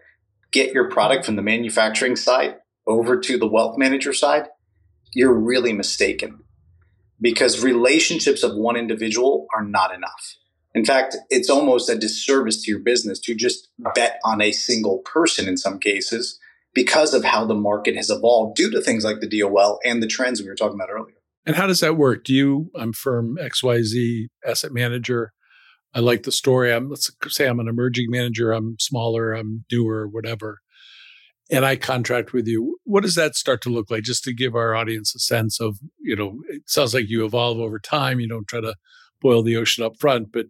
get 0.51 0.73
your 0.73 0.89
product 0.89 1.25
from 1.25 1.35
the 1.35 1.41
manufacturing 1.41 2.15
side 2.15 2.57
over 2.85 3.19
to 3.19 3.37
the 3.37 3.47
wealth 3.47 3.77
manager 3.77 4.13
side, 4.13 4.47
you're 5.13 5.33
really 5.33 5.73
mistaken 5.73 6.39
because 7.21 7.63
relationships 7.63 8.43
of 8.43 8.55
one 8.55 8.75
individual 8.75 9.47
are 9.55 9.63
not 9.63 9.93
enough. 9.93 10.35
In 10.75 10.85
fact, 10.85 11.15
it's 11.29 11.49
almost 11.49 11.89
a 11.89 11.95
disservice 11.95 12.63
to 12.63 12.71
your 12.71 12.79
business 12.79 13.19
to 13.21 13.35
just 13.35 13.69
bet 13.93 14.19
on 14.25 14.41
a 14.41 14.51
single 14.51 14.99
person 14.99 15.47
in 15.47 15.55
some 15.55 15.79
cases 15.79 16.39
because 16.73 17.13
of 17.13 17.23
how 17.23 17.45
the 17.45 17.53
market 17.53 17.95
has 17.95 18.09
evolved 18.09 18.55
due 18.55 18.71
to 18.71 18.81
things 18.81 19.03
like 19.03 19.19
the 19.19 19.39
DOL 19.39 19.79
and 19.85 20.01
the 20.01 20.07
trends 20.07 20.41
we 20.41 20.49
were 20.49 20.55
talking 20.55 20.75
about 20.75 20.89
earlier. 20.89 21.15
And 21.45 21.55
how 21.55 21.67
does 21.67 21.81
that 21.81 21.97
work? 21.97 22.23
Do 22.23 22.33
you, 22.33 22.71
I'm 22.75 22.93
firm 22.93 23.37
XYZ 23.39 24.27
asset 24.45 24.71
manager. 24.71 25.33
I 25.93 25.99
like 25.99 26.23
the 26.23 26.31
story. 26.31 26.73
I'm, 26.73 26.89
let's 26.89 27.11
say 27.27 27.47
I'm 27.47 27.59
an 27.59 27.67
emerging 27.67 28.09
manager. 28.09 28.51
I'm 28.51 28.77
smaller, 28.79 29.33
I'm 29.33 29.65
newer, 29.71 30.07
whatever 30.07 30.62
and 31.51 31.65
I 31.65 31.75
contract 31.75 32.33
with 32.33 32.47
you, 32.47 32.77
what 32.83 33.03
does 33.03 33.15
that 33.15 33.35
start 33.35 33.61
to 33.63 33.69
look 33.69 33.91
like? 33.91 34.03
Just 34.03 34.23
to 34.23 34.33
give 34.33 34.55
our 34.55 34.75
audience 34.75 35.13
a 35.15 35.19
sense 35.19 35.59
of, 35.59 35.77
you 35.99 36.15
know, 36.15 36.39
it 36.49 36.63
sounds 36.67 36.93
like 36.93 37.09
you 37.09 37.25
evolve 37.25 37.59
over 37.59 37.79
time. 37.79 38.19
You 38.19 38.27
don't 38.27 38.47
try 38.47 38.61
to 38.61 38.75
boil 39.21 39.43
the 39.43 39.57
ocean 39.57 39.83
up 39.83 39.93
front, 39.99 40.31
but 40.31 40.45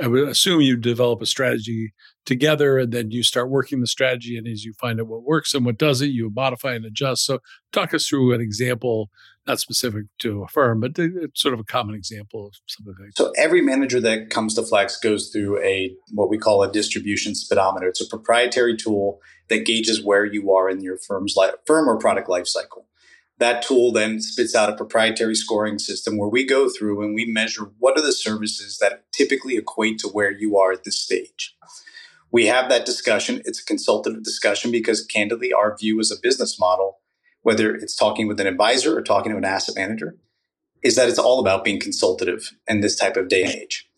I 0.00 0.08
would 0.08 0.28
assume 0.28 0.60
you 0.60 0.76
develop 0.76 1.22
a 1.22 1.26
strategy 1.26 1.92
together 2.24 2.78
and 2.78 2.92
then 2.92 3.10
you 3.10 3.22
start 3.22 3.50
working 3.50 3.80
the 3.80 3.86
strategy. 3.86 4.36
And 4.36 4.48
as 4.48 4.64
you 4.64 4.72
find 4.74 5.00
out 5.00 5.06
what 5.06 5.22
works 5.22 5.54
and 5.54 5.64
what 5.64 5.78
doesn't, 5.78 6.10
you 6.10 6.30
modify 6.34 6.74
and 6.74 6.84
adjust. 6.84 7.24
So, 7.24 7.38
talk 7.72 7.94
us 7.94 8.06
through 8.08 8.32
an 8.32 8.40
example, 8.40 9.10
not 9.46 9.60
specific 9.60 10.04
to 10.20 10.42
a 10.42 10.48
firm, 10.48 10.80
but 10.80 10.92
it's 10.96 11.40
sort 11.40 11.54
of 11.54 11.60
a 11.60 11.64
common 11.64 11.94
example 11.94 12.46
of 12.46 12.54
something 12.66 12.94
like 12.98 13.08
that. 13.08 13.16
So, 13.16 13.32
every 13.36 13.60
manager 13.60 14.00
that 14.00 14.30
comes 14.30 14.54
to 14.54 14.62
FLX 14.62 15.02
goes 15.02 15.30
through 15.30 15.62
a 15.62 15.94
what 16.12 16.30
we 16.30 16.38
call 16.38 16.62
a 16.62 16.70
distribution 16.70 17.34
speedometer. 17.34 17.88
It's 17.88 18.00
a 18.00 18.08
proprietary 18.08 18.76
tool 18.76 19.20
that 19.48 19.66
gauges 19.66 20.02
where 20.02 20.24
you 20.24 20.52
are 20.52 20.70
in 20.70 20.80
your 20.80 20.98
firm's 20.98 21.34
firm 21.66 21.88
or 21.88 21.98
product 21.98 22.28
lifecycle. 22.28 22.84
That 23.38 23.62
tool 23.62 23.90
then 23.90 24.20
spits 24.20 24.54
out 24.54 24.70
a 24.70 24.76
proprietary 24.76 25.34
scoring 25.34 25.78
system 25.78 26.16
where 26.16 26.28
we 26.28 26.46
go 26.46 26.68
through 26.68 27.02
and 27.02 27.14
we 27.14 27.24
measure 27.24 27.72
what 27.78 27.98
are 27.98 28.02
the 28.02 28.12
services 28.12 28.78
that 28.78 29.04
typically 29.12 29.56
equate 29.56 29.98
to 30.00 30.08
where 30.08 30.30
you 30.30 30.56
are 30.58 30.72
at 30.72 30.84
this 30.84 30.98
stage. 30.98 31.56
We 32.30 32.46
have 32.46 32.68
that 32.70 32.86
discussion. 32.86 33.42
It's 33.44 33.60
a 33.60 33.64
consultative 33.64 34.22
discussion 34.22 34.70
because, 34.70 35.04
candidly, 35.04 35.52
our 35.52 35.76
view 35.76 36.00
as 36.00 36.10
a 36.10 36.20
business 36.22 36.58
model, 36.58 37.00
whether 37.42 37.74
it's 37.74 37.96
talking 37.96 38.28
with 38.28 38.40
an 38.40 38.46
advisor 38.46 38.96
or 38.96 39.02
talking 39.02 39.32
to 39.32 39.38
an 39.38 39.44
asset 39.44 39.74
manager, 39.76 40.16
is 40.82 40.96
that 40.96 41.08
it's 41.08 41.18
all 41.18 41.40
about 41.40 41.64
being 41.64 41.80
consultative 41.80 42.52
in 42.66 42.80
this 42.80 42.96
type 42.96 43.16
of 43.16 43.28
day 43.28 43.42
and 43.42 43.52
age. 43.52 43.88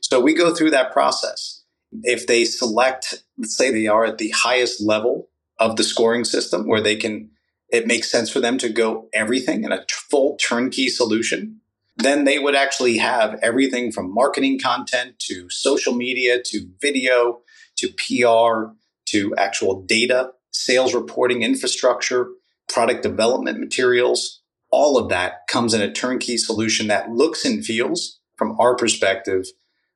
So 0.00 0.20
we 0.20 0.34
go 0.34 0.54
through 0.54 0.70
that 0.70 0.92
process. 0.92 1.62
If 2.02 2.26
they 2.26 2.44
select, 2.44 3.24
let's 3.38 3.56
say 3.56 3.70
they 3.70 3.86
are 3.86 4.04
at 4.04 4.18
the 4.18 4.30
highest 4.30 4.82
level 4.82 5.28
of 5.58 5.76
the 5.76 5.84
scoring 5.84 6.24
system 6.24 6.66
where 6.66 6.82
they 6.82 6.96
can, 6.96 7.30
it 7.70 7.86
makes 7.86 8.10
sense 8.10 8.30
for 8.30 8.40
them 8.40 8.58
to 8.58 8.68
go 8.68 9.08
everything 9.14 9.64
in 9.64 9.72
a 9.72 9.84
full 9.90 10.36
turnkey 10.36 10.88
solution, 10.88 11.60
then 11.96 12.24
they 12.24 12.38
would 12.38 12.56
actually 12.56 12.96
have 12.98 13.38
everything 13.42 13.92
from 13.92 14.12
marketing 14.12 14.58
content 14.58 15.18
to 15.20 15.48
social 15.48 15.94
media 15.94 16.42
to 16.42 16.66
video 16.80 17.40
to 17.76 17.88
PR 17.88 18.74
to 19.06 19.34
actual 19.36 19.82
data, 19.82 20.32
sales 20.50 20.94
reporting 20.94 21.42
infrastructure, 21.42 22.28
product 22.68 23.02
development 23.02 23.58
materials. 23.58 24.42
All 24.70 24.98
of 24.98 25.08
that 25.08 25.46
comes 25.48 25.74
in 25.74 25.80
a 25.80 25.92
turnkey 25.92 26.36
solution 26.36 26.88
that 26.88 27.10
looks 27.10 27.44
and 27.44 27.64
feels, 27.64 28.18
from 28.36 28.58
our 28.58 28.74
perspective, 28.74 29.44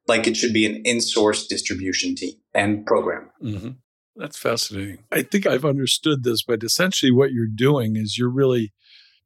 like 0.06 0.26
it 0.26 0.36
should 0.36 0.52
be 0.52 0.66
an 0.66 0.82
in-source 0.84 1.46
distribution 1.46 2.14
team 2.14 2.34
and 2.54 2.86
program. 2.86 3.30
Mm-hmm. 3.42 3.70
That's 4.16 4.38
fascinating. 4.38 4.98
I 5.12 5.22
think 5.22 5.46
I've 5.46 5.64
understood 5.64 6.24
this, 6.24 6.42
but 6.42 6.62
essentially 6.62 7.12
what 7.12 7.32
you're 7.32 7.46
doing 7.46 7.96
is 7.96 8.16
you're 8.18 8.30
really, 8.30 8.72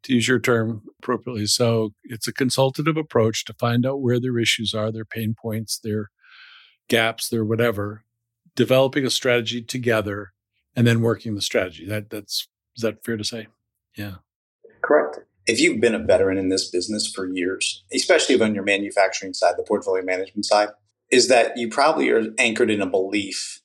to 0.02 0.14
use 0.14 0.26
your 0.26 0.40
term 0.40 0.82
appropriately, 0.98 1.46
so 1.46 1.92
it's 2.02 2.26
a 2.26 2.32
consultative 2.32 2.96
approach 2.96 3.44
to 3.44 3.54
find 3.54 3.86
out 3.86 4.02
where 4.02 4.18
their 4.18 4.38
issues 4.38 4.74
are, 4.74 4.90
their 4.90 5.04
pain 5.04 5.34
points, 5.40 5.78
their 5.78 6.10
gaps, 6.88 7.28
their 7.28 7.44
whatever, 7.44 8.04
developing 8.56 9.06
a 9.06 9.10
strategy 9.10 9.62
together 9.62 10.32
and 10.74 10.86
then 10.86 11.00
working 11.00 11.34
the 11.34 11.42
strategy. 11.42 11.86
That 11.86 12.10
that's 12.10 12.48
is 12.76 12.82
that 12.82 13.04
fair 13.04 13.16
to 13.16 13.24
say? 13.24 13.48
Yeah. 13.96 14.16
Correct. 14.82 15.20
If 15.46 15.60
you've 15.60 15.80
been 15.80 15.94
a 15.94 15.98
veteran 15.98 16.38
in 16.38 16.48
this 16.48 16.70
business 16.70 17.10
for 17.12 17.26
years, 17.26 17.84
especially 17.92 18.40
on 18.40 18.54
your 18.54 18.64
manufacturing 18.64 19.34
side, 19.34 19.54
the 19.56 19.64
portfolio 19.64 20.04
management 20.04 20.46
side, 20.46 20.68
is 21.10 21.28
that 21.28 21.56
you 21.56 21.68
probably 21.68 22.08
are 22.10 22.22
anchored 22.38 22.70
in 22.70 22.80
a 22.80 22.86
belief 22.86 23.61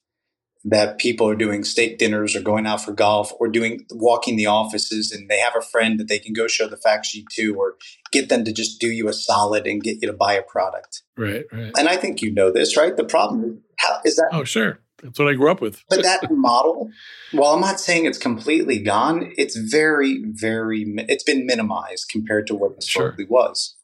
that 0.69 0.97
people 0.97 1.29
are 1.29 1.36
doing 1.36 1.63
steak 1.63 1.97
dinners 1.97 2.36
or 2.36 2.41
going 2.41 2.67
out 2.67 2.83
for 2.83 2.91
golf 2.91 3.31
or 3.39 3.47
doing 3.47 3.86
walking 3.91 4.36
the 4.36 4.45
offices 4.45 5.13
and 5.13 5.29
they 5.29 5.39
have 5.39 5.55
a 5.55 5.62
friend 5.62 5.97
that 5.97 6.09
they 6.09 6.19
can 6.19 6.33
go 6.33 6.45
show 6.45 6.67
the 6.67 6.75
fact 6.75 7.05
sheet 7.05 7.25
to 7.31 7.55
or 7.55 7.75
get 8.12 8.27
them 8.27 8.43
to 8.43 8.51
just 8.51 8.79
do 8.81 8.88
you 8.88 9.07
a 9.07 9.13
solid 9.13 9.65
and 9.65 9.81
get 9.81 10.01
you 10.01 10.07
to 10.07 10.13
buy 10.13 10.33
a 10.33 10.41
product. 10.41 11.03
Right, 11.15 11.45
right. 11.53 11.71
And 11.77 11.88
I 11.88 11.95
think 11.95 12.21
you 12.21 12.33
know 12.33 12.51
this, 12.51 12.75
right? 12.75 12.97
The 12.97 13.05
problem 13.05 13.43
is 13.45 13.57
how, 13.77 14.01
is 14.03 14.15
that 14.17 14.29
Oh, 14.33 14.43
sure. 14.43 14.79
That's 15.01 15.17
what 15.17 15.29
I 15.29 15.36
grew 15.36 15.50
up 15.50 15.62
with. 15.62 15.83
but 15.89 16.03
that 16.03 16.27
model, 16.31 16.89
while 17.31 17.53
I'm 17.53 17.62
not 17.62 17.79
saying 17.79 18.05
it's 18.05 18.17
completely 18.17 18.79
gone, 18.79 19.31
it's 19.38 19.55
very, 19.55 20.24
very, 20.25 20.83
it's 21.07 21.24
been 21.24 21.45
minimized 21.45 22.09
compared 22.09 22.47
to 22.47 22.55
what 22.55 22.71
it 22.71 22.77
historically 22.77 23.25
sure. 23.25 23.31
was. 23.31 23.75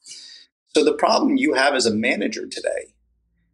So 0.76 0.84
the 0.84 0.94
problem 0.94 1.38
you 1.38 1.54
have 1.54 1.76
as 1.76 1.86
a 1.86 1.94
manager 1.94 2.48
today, 2.48 2.96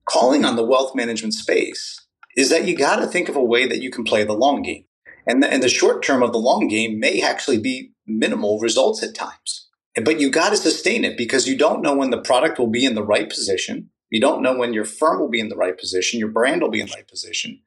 calling 0.06 0.46
on 0.46 0.56
the 0.56 0.66
wealth 0.66 0.96
management 0.96 1.34
space, 1.34 1.99
is 2.36 2.50
that 2.50 2.66
you 2.66 2.76
got 2.76 2.98
to 2.98 3.08
think 3.08 3.30
of 3.30 3.36
a 3.36 3.44
way 3.44 3.68
that 3.68 3.82
you 3.82 3.92
can 3.92 4.04
play 4.04 4.24
the 4.24 4.34
long 4.34 4.62
game. 4.62 4.86
And 5.28 5.44
the, 5.44 5.52
and 5.52 5.62
the 5.62 5.70
short 5.70 6.04
term 6.04 6.24
of 6.24 6.32
the 6.32 6.40
long 6.40 6.68
game 6.68 7.00
may 7.00 7.22
actually 7.22 7.60
be 7.60 7.92
minimal 8.08 8.60
results 8.60 9.04
at 9.04 9.16
times. 9.16 9.68
But 10.04 10.20
you 10.20 10.32
got 10.32 10.50
to 10.50 10.58
sustain 10.58 11.04
it 11.04 11.18
because 11.18 11.48
you 11.48 11.58
don't 11.58 11.82
know 11.82 11.96
when 11.96 12.10
the 12.10 12.22
product 12.22 12.58
will 12.58 12.70
be 12.70 12.86
in 12.86 12.96
the 12.96 13.04
right 13.04 13.30
position. 13.30 13.90
You 14.10 14.22
don't 14.22 14.42
know 14.42 14.58
when 14.58 14.74
your 14.74 14.86
firm 14.86 15.20
will 15.20 15.30
be 15.30 15.40
in 15.40 15.50
the 15.50 15.56
right 15.56 15.78
position, 15.78 16.20
your 16.20 16.30
brand 16.30 16.62
will 16.62 16.70
be 16.70 16.80
in 16.80 16.88
the 16.88 16.94
right 16.94 17.08
position. 17.08 17.62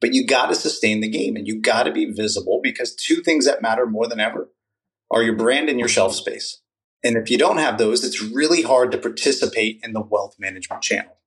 But 0.00 0.14
you 0.14 0.26
got 0.26 0.46
to 0.46 0.54
sustain 0.54 1.00
the 1.00 1.08
game 1.08 1.36
and 1.36 1.46
you 1.46 1.60
got 1.60 1.84
to 1.84 1.92
be 1.92 2.06
visible 2.06 2.60
because 2.62 2.94
two 2.94 3.22
things 3.22 3.46
that 3.46 3.62
matter 3.62 3.86
more 3.86 4.06
than 4.06 4.20
ever 4.20 4.50
are 5.10 5.22
your 5.22 5.36
brand 5.36 5.68
and 5.68 5.78
your 5.78 5.88
shelf 5.88 6.14
space. 6.14 6.60
And 7.04 7.16
if 7.16 7.30
you 7.30 7.38
don't 7.38 7.58
have 7.58 7.78
those, 7.78 8.04
it's 8.04 8.22
really 8.22 8.62
hard 8.62 8.90
to 8.92 8.98
participate 8.98 9.80
in 9.82 9.92
the 9.92 10.00
wealth 10.00 10.34
management 10.38 10.82
channel. 10.82 11.18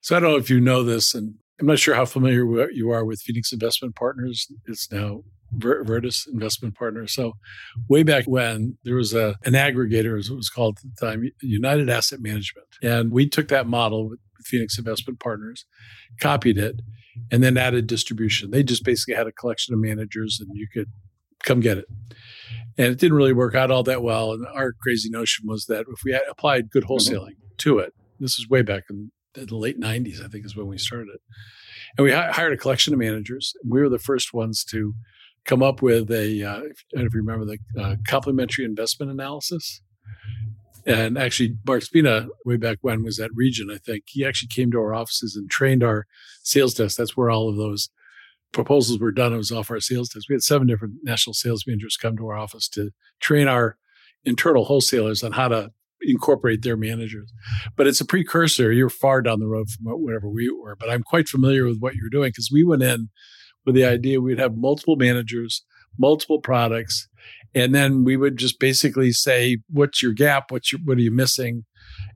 So 0.00 0.16
I 0.16 0.20
don't 0.20 0.30
know 0.30 0.36
if 0.36 0.50
you 0.50 0.60
know 0.60 0.82
this, 0.82 1.14
and 1.14 1.34
I'm 1.60 1.66
not 1.66 1.78
sure 1.78 1.94
how 1.94 2.04
familiar 2.04 2.70
you 2.70 2.90
are 2.90 3.04
with 3.04 3.20
Phoenix 3.20 3.52
Investment 3.52 3.96
Partners. 3.96 4.46
It's 4.66 4.90
now 4.92 5.22
Virtus 5.52 6.26
Investment 6.32 6.74
Partners. 6.76 7.12
So, 7.12 7.32
way 7.88 8.02
back 8.02 8.24
when 8.26 8.76
there 8.84 8.94
was 8.94 9.14
a 9.14 9.36
an 9.44 9.54
aggregator, 9.54 10.18
as 10.18 10.28
it 10.28 10.34
was 10.34 10.50
called 10.50 10.78
at 10.78 10.94
the 10.94 11.06
time, 11.06 11.30
United 11.40 11.88
Asset 11.88 12.20
Management, 12.20 12.66
and 12.82 13.10
we 13.10 13.28
took 13.28 13.48
that 13.48 13.66
model 13.66 14.08
with 14.08 14.20
Phoenix 14.44 14.78
Investment 14.78 15.20
Partners, 15.20 15.64
copied 16.20 16.58
it, 16.58 16.80
and 17.32 17.42
then 17.42 17.56
added 17.56 17.86
distribution. 17.86 18.50
They 18.50 18.62
just 18.62 18.84
basically 18.84 19.14
had 19.14 19.26
a 19.26 19.32
collection 19.32 19.74
of 19.74 19.80
managers, 19.80 20.38
and 20.40 20.50
you 20.56 20.68
could 20.72 20.88
come 21.42 21.60
get 21.60 21.78
it. 21.78 21.86
And 22.76 22.88
it 22.88 22.98
didn't 22.98 23.16
really 23.16 23.32
work 23.32 23.54
out 23.54 23.70
all 23.70 23.82
that 23.84 24.02
well. 24.02 24.32
And 24.32 24.46
our 24.54 24.72
crazy 24.72 25.10
notion 25.10 25.46
was 25.48 25.66
that 25.66 25.86
if 25.92 26.00
we 26.04 26.18
applied 26.30 26.70
good 26.70 26.84
mm-hmm. 26.84 26.92
wholesaling 26.92 27.30
mm-hmm. 27.30 27.56
to 27.58 27.78
it, 27.78 27.92
this 28.20 28.38
is 28.38 28.48
way 28.48 28.62
back 28.62 28.84
in 28.90 29.10
the 29.34 29.56
late 29.56 29.80
90s, 29.80 30.24
I 30.24 30.28
think 30.28 30.44
is 30.44 30.56
when 30.56 30.66
we 30.66 30.78
started 30.78 31.08
it. 31.14 31.20
And 31.96 32.04
we 32.04 32.12
hired 32.12 32.52
a 32.52 32.56
collection 32.56 32.92
of 32.92 32.98
managers. 32.98 33.54
We 33.66 33.80
were 33.80 33.88
the 33.88 33.98
first 33.98 34.32
ones 34.32 34.64
to 34.64 34.94
come 35.44 35.62
up 35.62 35.80
with 35.82 36.10
a, 36.10 36.42
uh, 36.42 36.60
if 36.62 36.84
you 36.92 37.08
remember, 37.20 37.44
the 37.44 37.58
uh, 37.80 37.96
complementary 38.06 38.64
investment 38.64 39.10
analysis. 39.10 39.80
And 40.86 41.18
actually, 41.18 41.56
Mark 41.66 41.82
Spina, 41.82 42.28
way 42.44 42.56
back 42.56 42.78
when, 42.80 43.02
was 43.02 43.18
at 43.18 43.30
Region, 43.34 43.70
I 43.70 43.78
think. 43.78 44.04
He 44.06 44.24
actually 44.24 44.48
came 44.48 44.70
to 44.70 44.78
our 44.78 44.94
offices 44.94 45.36
and 45.36 45.50
trained 45.50 45.82
our 45.82 46.06
sales 46.42 46.74
desk. 46.74 46.96
That's 46.96 47.16
where 47.16 47.30
all 47.30 47.48
of 47.48 47.56
those 47.56 47.90
proposals 48.52 48.98
were 48.98 49.12
done. 49.12 49.32
It 49.32 49.38
was 49.38 49.52
off 49.52 49.70
our 49.70 49.80
sales 49.80 50.08
desk. 50.08 50.28
We 50.28 50.34
had 50.34 50.42
seven 50.42 50.66
different 50.66 50.94
national 51.02 51.34
sales 51.34 51.64
managers 51.66 51.96
come 51.96 52.16
to 52.16 52.28
our 52.28 52.36
office 52.36 52.68
to 52.70 52.90
train 53.20 53.48
our 53.48 53.76
internal 54.24 54.64
wholesalers 54.64 55.22
on 55.22 55.32
how 55.32 55.48
to 55.48 55.72
incorporate 56.08 56.62
their 56.62 56.76
managers. 56.76 57.32
But 57.76 57.86
it's 57.86 58.00
a 58.00 58.04
precursor. 58.04 58.72
You're 58.72 58.88
far 58.88 59.22
down 59.22 59.40
the 59.40 59.46
road 59.46 59.68
from 59.70 59.86
whatever 60.02 60.28
we 60.28 60.50
were. 60.50 60.76
But 60.76 60.90
I'm 60.90 61.02
quite 61.02 61.28
familiar 61.28 61.64
with 61.66 61.78
what 61.78 61.94
you're 61.94 62.10
doing 62.10 62.30
because 62.30 62.50
we 62.52 62.64
went 62.64 62.82
in 62.82 63.08
with 63.64 63.74
the 63.74 63.84
idea 63.84 64.20
we'd 64.20 64.38
have 64.38 64.56
multiple 64.56 64.96
managers, 64.96 65.64
multiple 65.98 66.40
products, 66.40 67.08
and 67.54 67.74
then 67.74 68.04
we 68.04 68.16
would 68.16 68.36
just 68.36 68.58
basically 68.60 69.12
say, 69.12 69.58
"What's 69.68 70.02
your 70.02 70.12
gap? 70.12 70.50
What's 70.50 70.72
your 70.72 70.80
what 70.84 70.98
are 70.98 71.02
you 71.02 71.10
missing?" 71.10 71.64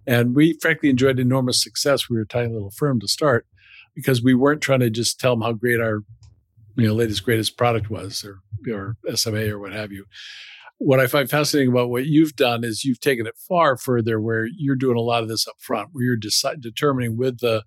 And 0.06 0.34
we 0.34 0.58
frankly 0.60 0.90
enjoyed 0.90 1.18
enormous 1.18 1.62
success. 1.62 2.08
We 2.08 2.16
were 2.16 2.22
a 2.22 2.26
tiny 2.26 2.52
little 2.52 2.70
firm 2.70 3.00
to 3.00 3.08
start 3.08 3.46
because 3.94 4.22
we 4.22 4.34
weren't 4.34 4.62
trying 4.62 4.80
to 4.80 4.90
just 4.90 5.20
tell 5.20 5.34
them 5.34 5.42
how 5.42 5.52
great 5.52 5.80
our 5.80 6.00
you 6.76 6.86
know 6.86 6.94
latest 6.94 7.24
greatest 7.24 7.56
product 7.56 7.90
was 7.90 8.24
or 8.24 8.40
or 8.72 8.96
SMA 9.14 9.48
or 9.50 9.58
what 9.58 9.72
have 9.72 9.92
you. 9.92 10.06
What 10.84 10.98
I 10.98 11.06
find 11.06 11.30
fascinating 11.30 11.72
about 11.72 11.90
what 11.90 12.06
you've 12.06 12.34
done 12.34 12.64
is 12.64 12.84
you've 12.84 12.98
taken 12.98 13.24
it 13.24 13.36
far 13.48 13.76
further, 13.76 14.20
where 14.20 14.48
you're 14.56 14.74
doing 14.74 14.96
a 14.96 15.00
lot 15.00 15.22
of 15.22 15.28
this 15.28 15.46
up 15.46 15.54
front, 15.60 15.90
where 15.92 16.04
you're 16.04 16.16
deci- 16.16 16.60
determining 16.60 17.16
with 17.16 17.38
the 17.38 17.62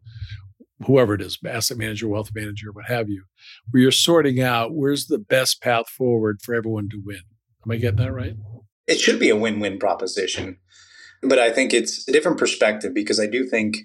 whoever 0.85 1.13
it 1.13 1.21
is, 1.21 1.37
asset 1.45 1.77
manager, 1.77 2.09
wealth 2.09 2.31
manager, 2.35 2.73
what 2.73 2.85
have 2.87 3.09
you, 3.09 3.23
where 3.71 3.81
you're 3.81 3.91
sorting 3.91 4.41
out 4.41 4.75
where's 4.75 5.07
the 5.07 5.17
best 5.17 5.61
path 5.61 5.87
forward 5.87 6.41
for 6.41 6.53
everyone 6.53 6.89
to 6.89 7.01
win. 7.05 7.21
Am 7.65 7.71
I 7.71 7.77
getting 7.77 8.03
that 8.03 8.11
right? 8.11 8.35
It 8.85 8.99
should 8.99 9.17
be 9.17 9.29
a 9.29 9.35
win-win 9.35 9.79
proposition, 9.79 10.57
but 11.21 11.39
I 11.39 11.51
think 11.51 11.73
it's 11.73 12.05
a 12.09 12.11
different 12.11 12.37
perspective 12.37 12.93
because 12.93 13.19
I 13.19 13.27
do 13.27 13.47
think 13.47 13.77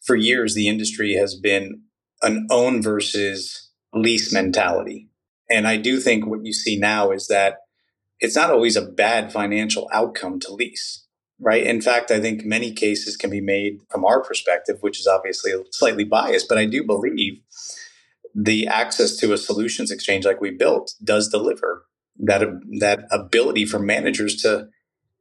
for 0.00 0.14
years 0.14 0.54
the 0.54 0.68
industry 0.68 1.14
has 1.14 1.34
been 1.34 1.82
an 2.22 2.46
own 2.48 2.80
versus 2.80 3.70
lease 3.92 4.32
mentality. 4.32 5.08
And 5.50 5.66
I 5.66 5.76
do 5.76 5.98
think 5.98 6.26
what 6.26 6.44
you 6.44 6.52
see 6.52 6.78
now 6.78 7.10
is 7.10 7.26
that 7.26 7.56
it's 8.22 8.36
not 8.36 8.50
always 8.50 8.76
a 8.76 8.82
bad 8.86 9.32
financial 9.32 9.88
outcome 9.92 10.40
to 10.40 10.52
lease, 10.52 11.04
right? 11.40 11.64
In 11.66 11.80
fact, 11.80 12.10
I 12.10 12.20
think 12.20 12.44
many 12.44 12.72
cases 12.72 13.16
can 13.16 13.30
be 13.30 13.40
made 13.40 13.80
from 13.90 14.04
our 14.04 14.22
perspective, 14.22 14.78
which 14.80 14.98
is 14.98 15.06
obviously 15.06 15.52
slightly 15.72 16.04
biased, 16.04 16.48
but 16.48 16.56
I 16.56 16.64
do 16.64 16.84
believe 16.84 17.40
the 18.34 18.66
access 18.66 19.16
to 19.16 19.32
a 19.32 19.38
solutions 19.38 19.90
exchange 19.90 20.24
like 20.24 20.40
we 20.40 20.50
built 20.50 20.94
does 21.04 21.28
deliver 21.28 21.84
that 22.18 22.42
that 22.80 23.04
ability 23.10 23.66
for 23.66 23.78
managers 23.78 24.36
to 24.36 24.68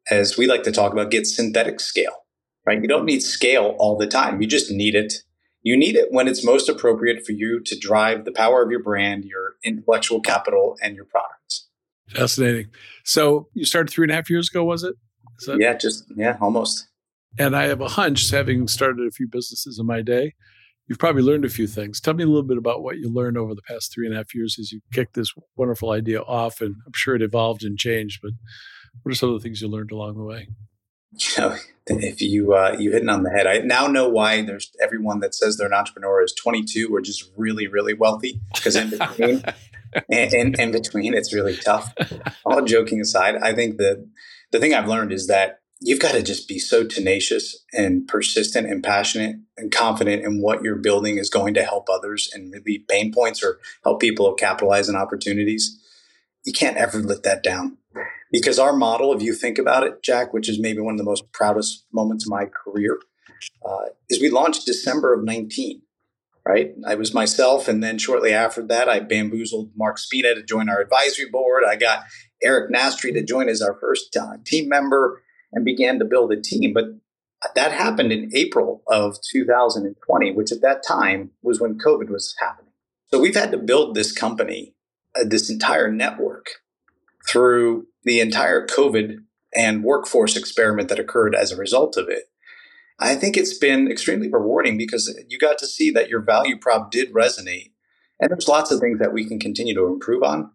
as 0.09 0.37
we 0.37 0.47
like 0.47 0.63
to 0.63 0.71
talk 0.71 0.93
about 0.93 1.11
get 1.11 1.27
synthetic 1.27 1.79
scale 1.79 2.25
right 2.65 2.81
you 2.81 2.87
don't 2.87 3.05
need 3.05 3.21
scale 3.21 3.75
all 3.79 3.97
the 3.97 4.07
time 4.07 4.41
you 4.41 4.47
just 4.47 4.71
need 4.71 4.95
it 4.95 5.23
you 5.63 5.77
need 5.77 5.95
it 5.95 6.07
when 6.11 6.27
it's 6.27 6.43
most 6.43 6.69
appropriate 6.69 7.25
for 7.25 7.33
you 7.33 7.59
to 7.59 7.77
drive 7.77 8.25
the 8.25 8.31
power 8.31 8.63
of 8.63 8.71
your 8.71 8.81
brand, 8.81 9.25
your 9.25 9.55
intellectual 9.63 10.19
capital, 10.19 10.75
and 10.81 10.95
your 10.95 11.05
products. 11.05 11.67
Fascinating. 12.15 12.67
So 13.03 13.47
you 13.53 13.65
started 13.65 13.91
three 13.91 14.05
and 14.05 14.11
a 14.11 14.15
half 14.15 14.29
years 14.29 14.49
ago, 14.49 14.63
was 14.63 14.83
it? 14.83 14.95
That- 15.45 15.59
yeah, 15.59 15.73
just, 15.73 16.05
yeah, 16.15 16.37
almost. 16.39 16.87
And 17.39 17.55
I 17.55 17.63
have 17.63 17.81
a 17.81 17.87
hunch, 17.87 18.29
having 18.29 18.67
started 18.67 19.07
a 19.07 19.11
few 19.11 19.27
businesses 19.27 19.79
in 19.79 19.85
my 19.85 20.01
day, 20.01 20.33
you've 20.87 20.99
probably 20.99 21.21
learned 21.21 21.45
a 21.45 21.49
few 21.49 21.65
things. 21.65 22.01
Tell 22.01 22.13
me 22.13 22.23
a 22.23 22.27
little 22.27 22.43
bit 22.43 22.57
about 22.57 22.83
what 22.83 22.97
you 22.97 23.09
learned 23.09 23.37
over 23.37 23.55
the 23.55 23.61
past 23.61 23.93
three 23.93 24.05
and 24.05 24.13
a 24.13 24.17
half 24.17 24.35
years 24.35 24.57
as 24.59 24.71
you 24.71 24.81
kicked 24.91 25.13
this 25.13 25.33
wonderful 25.55 25.91
idea 25.91 26.21
off. 26.21 26.59
And 26.59 26.75
I'm 26.85 26.93
sure 26.93 27.15
it 27.15 27.21
evolved 27.21 27.63
and 27.63 27.77
changed, 27.77 28.19
but 28.21 28.33
what 29.01 29.13
are 29.13 29.15
some 29.15 29.29
of 29.29 29.35
the 29.35 29.43
things 29.43 29.61
you 29.61 29.69
learned 29.69 29.91
along 29.91 30.17
the 30.17 30.23
way? 30.23 30.49
you 31.13 31.27
know, 31.37 31.55
if 31.87 32.21
you 32.21 32.53
uh, 32.53 32.75
you 32.79 32.91
hitting 32.91 33.09
on 33.09 33.23
the 33.23 33.29
head, 33.29 33.47
I 33.47 33.59
now 33.59 33.87
know 33.87 34.07
why 34.07 34.41
there's 34.43 34.71
everyone 34.81 35.19
that 35.19 35.35
says 35.35 35.57
they're 35.57 35.67
an 35.67 35.73
entrepreneur 35.73 36.23
is 36.23 36.33
22 36.33 36.89
or 36.93 37.01
just 37.01 37.29
really 37.35 37.67
really 37.67 37.93
wealthy 37.93 38.39
because 38.53 38.75
in 38.75 38.89
between 38.91 39.43
and, 40.09 40.33
in, 40.33 40.59
in 40.59 40.71
between 40.71 41.13
it's 41.13 41.33
really 41.33 41.55
tough. 41.55 41.93
All 42.45 42.61
joking 42.61 42.99
aside, 42.99 43.35
I 43.35 43.53
think 43.53 43.77
the 43.77 44.07
the 44.51 44.59
thing 44.59 44.73
I've 44.73 44.87
learned 44.87 45.11
is 45.13 45.27
that 45.27 45.59
you've 45.79 45.99
got 45.99 46.11
to 46.11 46.21
just 46.21 46.47
be 46.47 46.59
so 46.59 46.85
tenacious 46.85 47.57
and 47.73 48.07
persistent 48.07 48.67
and 48.67 48.83
passionate 48.83 49.37
and 49.57 49.71
confident 49.71 50.23
in 50.23 50.41
what 50.41 50.61
you're 50.61 50.75
building 50.75 51.17
is 51.17 51.29
going 51.29 51.53
to 51.55 51.63
help 51.63 51.89
others 51.89 52.29
and 52.33 52.53
relieve 52.53 52.87
pain 52.87 53.11
points 53.11 53.43
or 53.43 53.59
help 53.83 53.99
people 53.99 54.33
capitalize 54.33 54.87
on 54.87 54.95
opportunities. 54.95 55.79
You 56.45 56.53
can't 56.53 56.77
ever 56.77 56.99
let 56.99 57.23
that 57.23 57.43
down 57.43 57.77
because 58.31 58.59
our 58.59 58.73
model, 58.73 59.13
if 59.13 59.21
you 59.21 59.33
think 59.33 59.57
about 59.57 59.83
it, 59.83 60.01
Jack, 60.03 60.33
which 60.33 60.47
is 60.47 60.59
maybe 60.59 60.79
one 60.79 60.93
of 60.93 60.97
the 60.97 61.03
most 61.03 61.31
proudest 61.31 61.85
moments 61.91 62.25
of 62.25 62.31
my 62.31 62.45
career, 62.45 62.99
uh, 63.67 63.85
is 64.09 64.21
we 64.21 64.29
launched 64.29 64.65
December 64.65 65.13
of 65.13 65.23
19, 65.23 65.81
right? 66.45 66.73
I 66.85 66.95
was 66.95 67.13
myself. 67.13 67.67
And 67.67 67.83
then 67.83 67.97
shortly 67.97 68.33
after 68.33 68.65
that, 68.67 68.89
I 68.89 68.99
bamboozled 68.99 69.71
Mark 69.75 69.97
Spina 69.97 70.35
to 70.35 70.43
join 70.43 70.69
our 70.69 70.79
advisory 70.79 71.29
board. 71.29 71.63
I 71.67 71.75
got 71.75 72.03
Eric 72.43 72.71
Nastri 72.71 73.13
to 73.13 73.23
join 73.23 73.49
as 73.49 73.61
our 73.61 73.77
first 73.79 74.15
uh, 74.15 74.37
team 74.45 74.67
member 74.69 75.21
and 75.51 75.65
began 75.65 75.99
to 75.99 76.05
build 76.05 76.31
a 76.31 76.41
team. 76.41 76.73
But 76.73 76.85
that 77.55 77.71
happened 77.71 78.11
in 78.11 78.31
April 78.33 78.83
of 78.87 79.17
2020, 79.31 80.31
which 80.33 80.51
at 80.51 80.61
that 80.61 80.83
time 80.87 81.31
was 81.41 81.59
when 81.59 81.77
COVID 81.77 82.09
was 82.09 82.35
happening. 82.39 82.71
So 83.07 83.19
we've 83.19 83.35
had 83.35 83.51
to 83.51 83.57
build 83.57 83.95
this 83.95 84.11
company, 84.11 84.73
uh, 85.15 85.25
this 85.25 85.49
entire 85.49 85.91
network 85.91 86.47
through 87.27 87.87
the 88.03 88.19
entire 88.19 88.65
COVID 88.65 89.17
and 89.53 89.83
workforce 89.83 90.37
experiment 90.37 90.89
that 90.89 90.99
occurred 90.99 91.35
as 91.35 91.51
a 91.51 91.57
result 91.57 91.97
of 91.97 92.07
it. 92.09 92.30
I 93.01 93.15
think 93.15 93.35
it's 93.35 93.57
been 93.57 93.89
extremely 93.89 94.29
rewarding 94.29 94.77
because 94.77 95.13
you 95.27 95.39
got 95.39 95.57
to 95.57 95.67
see 95.67 95.89
that 95.91 96.07
your 96.07 96.21
value 96.21 96.57
prop 96.57 96.91
did 96.91 97.11
resonate. 97.11 97.71
And 98.19 98.29
there's 98.29 98.47
lots 98.47 98.71
of 98.71 98.79
things 98.79 98.99
that 98.99 99.11
we 99.11 99.25
can 99.25 99.39
continue 99.39 99.73
to 99.73 99.87
improve 99.87 100.21
on. 100.21 100.51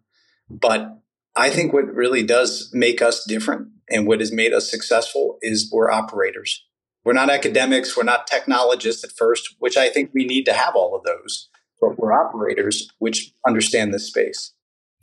But 0.49 0.97
I 1.35 1.49
think 1.49 1.73
what 1.73 1.93
really 1.93 2.23
does 2.23 2.71
make 2.73 3.01
us 3.01 3.25
different 3.25 3.67
and 3.89 4.07
what 4.07 4.21
has 4.21 4.31
made 4.31 4.53
us 4.53 4.71
successful 4.71 5.37
is 5.41 5.69
we're 5.71 5.91
operators. 5.91 6.63
We're 7.03 7.13
not 7.13 7.29
academics, 7.29 7.95
we're 7.97 8.03
not 8.03 8.27
technologists 8.27 9.03
at 9.03 9.11
first, 9.11 9.55
which 9.59 9.75
I 9.75 9.89
think 9.89 10.11
we 10.13 10.25
need 10.25 10.45
to 10.45 10.53
have 10.53 10.75
all 10.75 10.95
of 10.95 11.03
those. 11.03 11.49
But 11.81 11.99
we're 11.99 12.13
operators 12.13 12.89
which 12.99 13.33
understand 13.45 13.93
this 13.93 14.07
space. 14.07 14.53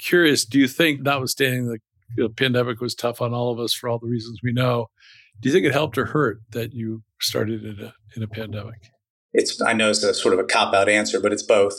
Curious, 0.01 0.45
do 0.45 0.59
you 0.59 0.67
think, 0.67 1.03
notwithstanding 1.03 1.67
the 1.67 1.79
the 2.17 2.29
pandemic 2.29 2.81
was 2.81 2.95
tough 2.95 3.21
on 3.21 3.35
all 3.35 3.51
of 3.51 3.59
us 3.59 3.73
for 3.73 3.89
all 3.89 3.99
the 3.99 4.07
reasons 4.09 4.41
we 4.43 4.53
know. 4.53 4.87
Do 5.41 5.49
you 5.49 5.53
think 5.53 5.67
it 5.67 5.73
helped 5.73 5.99
or 5.99 6.07
hurt 6.07 6.39
that 6.51 6.73
you 6.73 7.03
started 7.21 7.65
in 7.65 7.81
a 7.81 7.95
in 8.17 8.23
a 8.23 8.29
pandemic? 8.29 8.91
It's 9.33 9.61
I 9.61 9.73
know 9.73 9.91
it's 9.91 10.03
a 10.03 10.15
sort 10.15 10.33
of 10.33 10.41
a 10.41 10.45
cop 10.45 10.73
out 10.75 10.89
answer, 10.89 11.21
but 11.21 11.33
it's 11.33 11.43
both, 11.43 11.75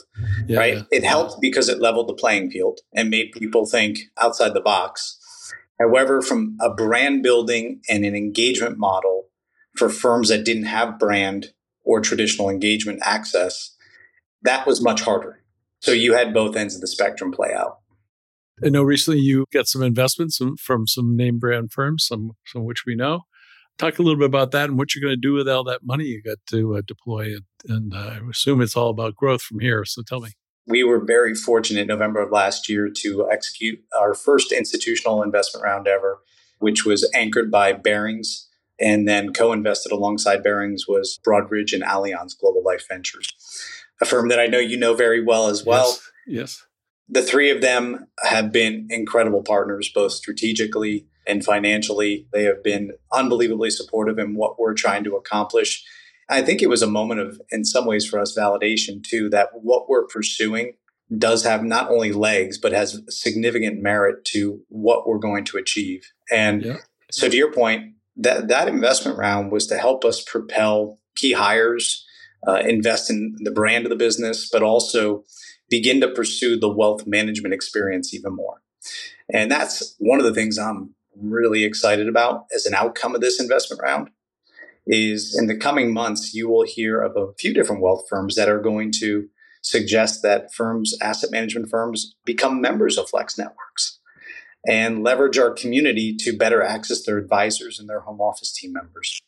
yeah, 0.46 0.60
right? 0.60 0.76
Yeah. 0.76 0.84
It 0.92 1.04
helped 1.04 1.40
because 1.40 1.70
it 1.70 1.80
leveled 1.80 2.10
the 2.10 2.14
playing 2.14 2.52
field 2.52 2.82
and 2.94 3.10
made 3.10 3.32
people 3.32 3.66
think 3.66 4.00
outside 4.22 4.54
the 4.54 4.62
box. 4.62 5.18
However, 5.80 6.22
from 6.22 6.58
a 6.62 6.74
brand 6.74 7.24
building 7.24 7.82
and 7.90 8.06
an 8.06 8.16
engagement 8.16 8.78
model 8.78 9.30
for 9.76 9.90
firms 9.90 10.30
that 10.30 10.46
didn't 10.46 10.66
have 10.66 11.00
brand 11.00 11.48
or 11.84 12.02
traditional 12.02 12.50
engagement 12.50 13.00
access, 13.04 13.76
that 14.42 14.66
was 14.66 14.82
much 14.82 15.02
harder. 15.02 15.44
So 15.80 15.92
you 15.92 16.14
had 16.14 16.34
both 16.34 16.56
ends 16.56 16.76
of 16.76 16.82
the 16.82 16.88
spectrum 16.88 17.32
play 17.32 17.54
out. 17.54 17.80
I 18.64 18.70
know 18.70 18.84
recently 18.84 19.20
you 19.20 19.46
got 19.52 19.68
some 19.68 19.84
investments 19.84 20.40
from 20.60 20.88
some 20.88 21.18
name 21.18 21.40
brand 21.40 21.72
firms, 21.74 22.06
some 22.08 22.32
some 22.46 22.64
which 22.64 22.84
we 22.86 22.96
know. 22.96 23.22
Talk 23.78 24.00
a 24.00 24.02
little 24.02 24.18
bit 24.18 24.26
about 24.26 24.52
that 24.52 24.70
and 24.70 24.78
what 24.78 24.96
you're 24.96 25.02
going 25.02 25.16
to 25.16 25.22
do 25.22 25.34
with 25.34 25.50
all 25.50 25.64
that 25.66 25.82
money 25.84 26.06
you 26.06 26.22
got 26.22 26.38
to 26.52 26.78
uh, 26.78 26.82
deploy. 26.88 27.36
And, 27.36 27.44
and 27.68 27.94
uh, 27.94 27.98
I 27.98 28.20
assume 28.30 28.62
it's 28.62 28.78
all 28.78 28.90
about 28.90 29.16
growth 29.16 29.42
from 29.42 29.60
here. 29.60 29.84
So 29.86 30.02
tell 30.02 30.22
me. 30.22 30.32
We 30.68 30.84
were 30.84 31.04
very 31.04 31.36
fortunate 31.36 31.82
in 31.82 31.88
November 31.88 32.22
of 32.22 32.32
last 32.32 32.70
year 32.70 32.90
to 33.02 33.30
execute 33.32 33.80
our 34.00 34.14
first 34.14 34.52
institutional 34.52 35.22
investment 35.22 35.64
round 35.64 35.88
ever, 35.88 36.20
which 36.60 36.86
was 36.86 37.10
anchored 37.14 37.52
by 37.52 37.74
Barings. 37.74 38.48
And 38.80 39.08
then 39.08 39.32
co 39.32 39.54
invested 39.54 39.92
alongside 39.92 40.44
Barings 40.44 40.86
was 40.88 41.20
Broadridge 41.26 41.72
and 41.72 41.84
Allianz 41.84 42.38
Global 42.38 42.64
Life 42.64 42.86
Ventures, 42.90 43.30
a 44.02 44.06
firm 44.06 44.28
that 44.30 44.40
I 44.40 44.48
know 44.48 44.60
you 44.60 44.78
know 44.78 44.94
very 44.94 45.24
well 45.24 45.48
as 45.48 45.66
well. 45.66 45.98
Yes. 46.28 46.28
yes 46.28 46.66
the 47.08 47.22
three 47.22 47.52
of 47.52 47.62
them 47.62 48.08
have 48.24 48.52
been 48.52 48.88
incredible 48.90 49.44
partners, 49.44 49.92
both 49.94 50.12
strategically 50.14 51.08
and 51.28 51.44
financially. 51.44 52.28
They 52.32 52.44
have 52.44 52.64
been 52.64 52.94
unbelievably 53.12 53.72
supportive 53.72 54.20
in 54.20 54.36
what 54.36 54.60
we're 54.60 54.74
trying 54.74 55.04
to 55.06 55.16
accomplish. 55.16 55.84
I 56.30 56.42
think 56.42 56.62
it 56.62 56.70
was 56.70 56.82
a 56.82 56.88
moment 56.88 57.20
of, 57.20 57.42
in 57.52 57.66
some 57.66 57.86
ways, 57.86 58.06
for 58.06 58.20
us, 58.20 58.38
validation 58.38 59.04
too, 59.04 59.30
that 59.30 59.50
what 59.54 59.88
we're 59.88 60.08
pursuing 60.08 60.74
does 61.16 61.44
have 61.44 61.64
not 61.64 61.92
only 61.92 62.12
legs, 62.12 62.58
but 62.58 62.72
has 62.72 63.02
significant 63.10 63.82
merit 63.82 64.26
to 64.26 64.62
what 64.70 65.08
we're 65.08 65.20
going 65.20 65.46
to 65.46 65.58
achieve. 65.58 66.12
And 66.32 66.64
yeah. 66.64 66.78
so 67.12 67.30
to 67.30 67.38
your 67.38 67.54
point, 67.54 67.94
that, 68.18 68.48
that 68.48 68.68
investment 68.68 69.18
round 69.18 69.52
was 69.52 69.68
to 69.68 69.78
help 69.78 70.04
us 70.04 70.24
propel 70.24 71.00
key 71.16 71.34
hires, 71.34 72.04
uh, 72.48 72.56
invest 72.56 73.12
in 73.12 73.36
the 73.40 73.52
brand 73.52 73.86
of 73.86 73.92
the 73.92 73.96
business, 73.96 74.50
but 74.52 74.64
also 74.64 75.24
begin 75.70 76.02
to 76.02 76.08
pursue 76.08 76.60
the 76.60 76.74
wealth 76.74 77.06
management 77.06 77.54
experience 77.54 78.14
even 78.14 78.36
more. 78.36 78.62
And 79.32 79.52
that's 79.52 79.96
one 80.00 80.20
of 80.20 80.26
the 80.26 80.34
things 80.34 80.58
I'm 80.58 80.95
really 81.22 81.64
excited 81.64 82.08
about 82.08 82.46
as 82.54 82.66
an 82.66 82.74
outcome 82.74 83.16
of 83.16 83.22
this 83.22 83.40
investment 83.40 83.82
round 83.82 84.10
is 84.88 85.36
in 85.38 85.48
the 85.48 85.58
coming 85.58 85.94
months 85.94 86.34
you 86.34 86.48
will 86.48 86.66
hear 86.66 87.02
of 87.02 87.16
a 87.16 87.34
few 87.40 87.54
different 87.54 87.82
wealth 87.82 88.04
firms 88.10 88.36
that 88.36 88.50
are 88.50 88.60
going 88.60 88.92
to 88.92 89.28
suggest 89.62 90.22
that 90.22 90.54
firms 90.54 90.96
asset 91.02 91.32
management 91.32 91.70
firms 91.70 92.16
become 92.24 92.62
members 92.62 92.98
of 92.98 93.08
FLX 93.08 93.38
Networks 93.38 94.00
and 94.68 95.04
leverage 95.04 95.38
our 95.38 95.52
community 95.52 96.16
to 96.20 96.38
better 96.38 96.62
access 96.62 97.04
their 97.04 97.18
advisors 97.18 97.80
and 97.80 97.90
their 97.90 98.02
home 98.02 98.20
office 98.20 98.52
team 98.54 98.74
members. 98.74 99.20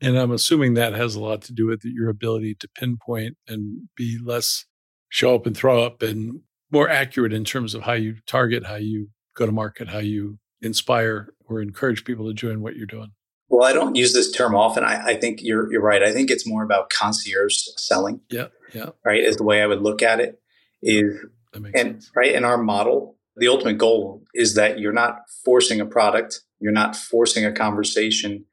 And 0.00 0.16
I'm 0.16 0.30
assuming 0.30 0.74
that 0.74 0.94
has 0.94 1.14
a 1.14 1.20
lot 1.20 1.42
to 1.42 1.52
do 1.52 1.66
with 1.66 1.80
your 1.84 2.08
ability 2.08 2.56
to 2.60 2.68
pinpoint 2.68 3.36
and 3.48 3.88
be 3.96 4.18
less 4.22 4.64
show 5.08 5.34
up 5.34 5.46
and 5.46 5.56
throw 5.56 5.82
up 5.82 6.02
and 6.02 6.40
more 6.70 6.88
accurate 6.88 7.32
in 7.32 7.44
terms 7.44 7.74
of 7.74 7.82
how 7.82 7.94
you 7.94 8.16
target, 8.26 8.66
how 8.66 8.76
you 8.76 9.08
go 9.36 9.46
to 9.46 9.52
market, 9.52 9.88
how 9.88 9.98
you 9.98 10.38
inspire 10.62 11.32
or 11.48 11.60
encourage 11.60 12.04
people 12.04 12.26
to 12.26 12.34
join 12.34 12.60
what 12.60 12.76
you're 12.76 12.86
doing. 12.86 13.12
Well, 13.48 13.66
I 13.66 13.72
don't 13.72 13.96
use 13.96 14.12
this 14.12 14.30
term 14.30 14.54
often. 14.54 14.84
I, 14.84 15.02
I 15.06 15.14
think 15.14 15.40
you're 15.42 15.72
you're 15.72 15.82
right. 15.82 16.02
I 16.02 16.12
think 16.12 16.30
it's 16.30 16.46
more 16.46 16.62
about 16.62 16.90
concierge 16.90 17.56
selling. 17.76 18.20
Yeah, 18.30 18.48
yeah. 18.74 18.90
Right 19.04 19.22
is 19.22 19.36
the 19.36 19.44
way 19.44 19.62
I 19.62 19.66
would 19.66 19.82
look 19.82 20.02
at 20.02 20.20
it. 20.20 20.40
Is 20.82 21.18
and 21.54 21.74
sense. 21.74 22.10
right 22.14 22.32
in 22.32 22.44
our 22.44 22.58
model, 22.58 23.16
the 23.36 23.48
ultimate 23.48 23.78
goal 23.78 24.22
is 24.34 24.54
that 24.54 24.78
you're 24.78 24.92
not 24.92 25.22
forcing 25.44 25.80
a 25.80 25.86
product, 25.86 26.40
you're 26.60 26.72
not 26.72 26.94
forcing 26.94 27.44
a 27.44 27.52
conversation, 27.52 28.44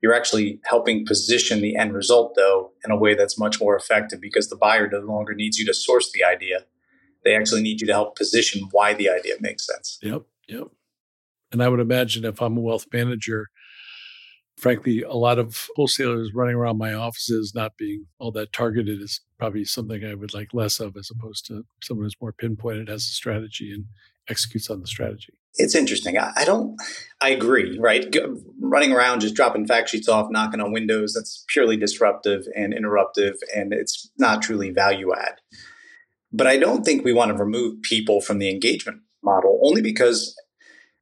you're 0.00 0.14
actually 0.14 0.60
helping 0.64 1.04
position 1.04 1.60
the 1.60 1.76
end 1.76 1.92
result, 1.92 2.34
though, 2.36 2.72
in 2.84 2.90
a 2.90 2.96
way 2.96 3.14
that's 3.14 3.38
much 3.38 3.60
more 3.60 3.76
effective 3.76 4.20
because 4.20 4.48
the 4.48 4.56
buyer 4.56 4.88
no 4.88 5.00
longer 5.00 5.34
needs 5.34 5.58
you 5.58 5.66
to 5.66 5.74
source 5.74 6.10
the 6.12 6.24
idea. 6.24 6.64
They 7.24 7.36
actually 7.36 7.62
need 7.62 7.80
you 7.80 7.86
to 7.88 7.92
help 7.92 8.16
position 8.16 8.68
why 8.70 8.94
the 8.94 9.10
idea 9.10 9.34
makes 9.40 9.66
sense. 9.66 9.98
Yep. 10.02 10.22
Yep. 10.48 10.68
And 11.52 11.62
I 11.62 11.68
would 11.68 11.80
imagine 11.80 12.24
if 12.24 12.42
I'm 12.42 12.56
a 12.56 12.60
wealth 12.60 12.86
manager, 12.92 13.48
frankly, 14.56 15.02
a 15.02 15.14
lot 15.14 15.38
of 15.38 15.68
wholesalers 15.76 16.32
running 16.34 16.54
around 16.54 16.78
my 16.78 16.92
offices 16.92 17.52
not 17.54 17.76
being 17.78 18.06
all 18.18 18.32
that 18.32 18.52
targeted 18.52 19.00
is 19.00 19.20
probably 19.38 19.64
something 19.64 20.04
I 20.04 20.14
would 20.14 20.34
like 20.34 20.52
less 20.52 20.80
of 20.80 20.96
as 20.96 21.10
opposed 21.10 21.46
to 21.46 21.64
someone 21.82 22.04
who's 22.04 22.16
more 22.20 22.32
pinpointed, 22.32 22.88
has 22.88 23.02
a 23.02 23.12
strategy 23.12 23.72
and 23.72 23.86
executes 24.28 24.68
on 24.68 24.80
the 24.80 24.86
strategy 24.86 25.38
it's 25.58 25.74
interesting. 25.74 26.16
I, 26.16 26.32
I, 26.36 26.44
don't, 26.44 26.80
I 27.20 27.30
agree, 27.30 27.78
right? 27.78 28.14
running 28.60 28.92
around 28.92 29.20
just 29.20 29.34
dropping 29.34 29.66
fact 29.66 29.90
sheets 29.90 30.08
off, 30.08 30.28
knocking 30.30 30.60
on 30.60 30.72
windows, 30.72 31.14
that's 31.14 31.44
purely 31.48 31.76
disruptive 31.76 32.46
and 32.54 32.72
interruptive, 32.72 33.34
and 33.54 33.72
it's 33.72 34.10
not 34.18 34.42
truly 34.42 34.70
value 34.70 35.12
add. 35.12 35.40
But 36.32 36.46
I 36.46 36.56
don't 36.58 36.84
think 36.84 37.04
we 37.04 37.12
want 37.12 37.30
to 37.30 37.42
remove 37.42 37.82
people 37.82 38.20
from 38.20 38.38
the 38.38 38.50
engagement 38.50 39.00
model 39.22 39.60
only 39.62 39.82
because 39.82 40.36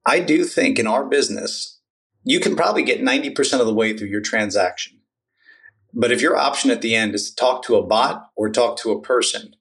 I 0.06 0.20
do 0.20 0.44
think 0.44 0.78
in 0.78 0.86
our 0.86 1.04
business, 1.04 1.80
you 2.24 2.40
can 2.40 2.56
probably 2.56 2.82
get 2.82 3.02
90% 3.02 3.60
of 3.60 3.66
the 3.66 3.74
way 3.74 3.96
through 3.96 4.08
your 4.08 4.20
transaction. 4.20 5.00
But 5.92 6.12
if 6.12 6.20
your 6.22 6.36
option 6.36 6.70
at 6.70 6.82
the 6.82 6.94
end 6.94 7.14
is 7.14 7.30
to 7.30 7.36
talk 7.36 7.62
to 7.64 7.76
a 7.76 7.86
bot 7.86 8.30
or 8.36 8.50
talk 8.50 8.76
to 8.78 8.92
a 8.92 9.00
person, 9.00 9.56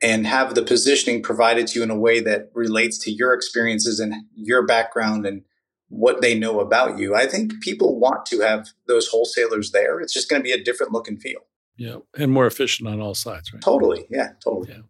and 0.00 0.26
have 0.26 0.54
the 0.54 0.62
positioning 0.62 1.22
provided 1.22 1.66
to 1.68 1.78
you 1.78 1.82
in 1.82 1.90
a 1.90 1.98
way 1.98 2.20
that 2.20 2.50
relates 2.54 2.98
to 2.98 3.10
your 3.10 3.32
experiences 3.32 3.98
and 3.98 4.14
your 4.34 4.64
background 4.64 5.26
and 5.26 5.42
what 5.88 6.20
they 6.20 6.38
know 6.38 6.60
about 6.60 6.98
you. 6.98 7.14
I 7.14 7.26
think 7.26 7.60
people 7.60 7.98
want 7.98 8.26
to 8.26 8.40
have 8.40 8.68
those 8.86 9.08
wholesalers 9.08 9.72
there. 9.72 10.00
It's 10.00 10.12
just 10.12 10.28
going 10.28 10.40
to 10.40 10.44
be 10.44 10.52
a 10.52 10.62
different 10.62 10.92
look 10.92 11.08
and 11.08 11.20
feel. 11.20 11.40
Yeah, 11.76 11.96
and 12.16 12.32
more 12.32 12.46
efficient 12.46 12.88
on 12.88 13.00
all 13.00 13.14
sides, 13.14 13.52
right? 13.52 13.62
Totally. 13.62 14.06
Yeah, 14.10 14.32
totally. 14.42 14.70
Yeah, 14.70 14.82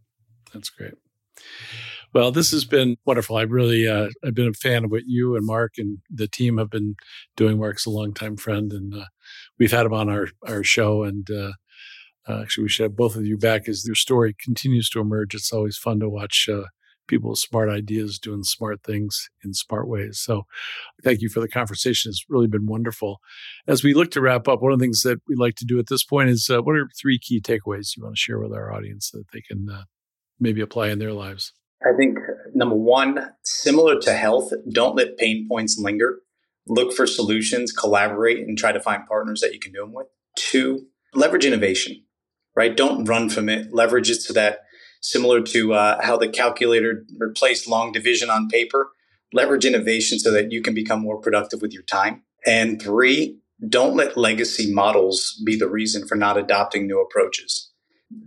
that's 0.52 0.70
great. 0.70 0.94
Well, 2.14 2.32
this 2.32 2.50
has 2.52 2.64
been 2.64 2.96
wonderful. 3.04 3.36
I 3.36 3.42
really, 3.42 3.86
uh, 3.86 4.08
I've 4.24 4.34
been 4.34 4.48
a 4.48 4.52
fan 4.52 4.84
of 4.84 4.90
what 4.90 5.06
you 5.06 5.36
and 5.36 5.44
Mark 5.44 5.74
and 5.76 5.98
the 6.10 6.26
team 6.26 6.56
have 6.58 6.70
been 6.70 6.96
doing. 7.36 7.58
Mark's 7.58 7.86
a 7.86 7.90
longtime 7.90 8.36
friend, 8.36 8.72
and 8.72 8.94
uh, 8.94 9.04
we've 9.58 9.70
had 9.72 9.86
him 9.86 9.92
on 9.92 10.08
our 10.08 10.28
our 10.46 10.64
show, 10.64 11.02
and 11.04 11.28
uh, 11.30 11.52
uh, 12.28 12.42
actually, 12.42 12.64
we 12.64 12.68
should 12.70 12.84
have 12.84 12.96
both 12.96 13.16
of 13.16 13.26
you 13.26 13.38
back 13.38 13.68
as 13.68 13.86
your 13.86 13.94
story 13.94 14.34
continues 14.42 14.90
to 14.90 15.00
emerge. 15.00 15.34
It's 15.34 15.52
always 15.52 15.76
fun 15.78 16.00
to 16.00 16.08
watch 16.08 16.48
uh, 16.52 16.64
people 17.08 17.30
with 17.30 17.40
smart 17.40 17.70
ideas 17.70 18.18
doing 18.18 18.44
smart 18.44 18.82
things 18.84 19.30
in 19.44 19.54
smart 19.54 19.88
ways. 19.88 20.20
So, 20.20 20.44
thank 21.04 21.22
you 21.22 21.28
for 21.30 21.40
the 21.40 21.48
conversation. 21.48 22.10
It's 22.10 22.24
really 22.28 22.48
been 22.48 22.66
wonderful. 22.66 23.20
As 23.68 23.84
we 23.84 23.94
look 23.94 24.10
to 24.12 24.20
wrap 24.22 24.48
up, 24.48 24.62
one 24.62 24.72
of 24.72 24.78
the 24.78 24.84
things 24.84 25.02
that 25.02 25.20
we 25.28 25.36
like 25.36 25.56
to 25.56 25.66
do 25.66 25.78
at 25.78 25.88
this 25.88 26.04
point 26.04 26.30
is 26.30 26.50
uh, 26.50 26.62
what 26.62 26.76
are 26.76 26.88
three 27.00 27.18
key 27.18 27.40
takeaways 27.40 27.96
you 27.96 28.04
want 28.04 28.16
to 28.16 28.20
share 28.20 28.38
with 28.40 28.52
our 28.54 28.72
audience 28.72 29.10
that 29.12 29.24
they 29.32 29.42
can 29.42 29.68
uh, 29.70 29.84
maybe 30.40 30.60
apply 30.62 30.88
in 30.88 30.98
their 31.00 31.12
lives? 31.14 31.52
I 31.82 31.96
think 31.96 32.18
number 32.54 32.76
one, 32.76 33.30
similar 33.44 34.00
to 34.00 34.12
health, 34.12 34.50
don't 34.72 34.96
let 34.96 35.16
pain 35.16 35.46
points 35.48 35.78
linger. 35.78 36.20
Look 36.66 36.92
for 36.92 37.06
solutions, 37.06 37.72
collaborate, 37.72 38.38
and 38.38 38.58
try 38.58 38.72
to 38.72 38.80
find 38.80 39.06
partners 39.06 39.40
that 39.40 39.54
you 39.54 39.60
can 39.60 39.72
do 39.72 39.80
them 39.80 39.92
with. 39.92 40.08
Two, 40.36 40.86
leverage 41.14 41.44
innovation 41.44 42.04
right? 42.58 42.76
Don't 42.76 43.04
run 43.04 43.30
from 43.30 43.48
it. 43.48 43.72
Leverage 43.72 44.10
it 44.10 44.20
so 44.20 44.32
that 44.32 44.58
similar 45.00 45.40
to 45.40 45.74
uh, 45.74 46.02
how 46.02 46.16
the 46.16 46.28
calculator 46.28 47.04
replaced 47.16 47.68
long 47.68 47.92
division 47.92 48.30
on 48.30 48.48
paper, 48.48 48.90
leverage 49.32 49.64
innovation 49.64 50.18
so 50.18 50.32
that 50.32 50.50
you 50.50 50.60
can 50.60 50.74
become 50.74 51.00
more 51.00 51.20
productive 51.20 51.62
with 51.62 51.72
your 51.72 51.84
time. 51.84 52.24
And 52.44 52.82
three, 52.82 53.38
don't 53.68 53.94
let 53.94 54.16
legacy 54.16 54.74
models 54.74 55.40
be 55.46 55.56
the 55.56 55.68
reason 55.68 56.08
for 56.08 56.16
not 56.16 56.36
adopting 56.36 56.88
new 56.88 57.00
approaches. 57.00 57.70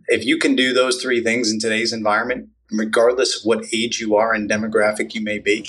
If 0.08 0.26
you 0.26 0.38
can 0.38 0.56
do 0.56 0.74
those 0.74 1.02
three 1.02 1.22
things 1.22 1.52
in 1.52 1.60
today's 1.60 1.92
environment, 1.92 2.48
regardless 2.72 3.38
of 3.38 3.42
what 3.44 3.66
age 3.74 4.00
you 4.00 4.16
are 4.16 4.34
and 4.34 4.50
demographic 4.50 5.14
you 5.14 5.22
may 5.22 5.40
be, 5.40 5.68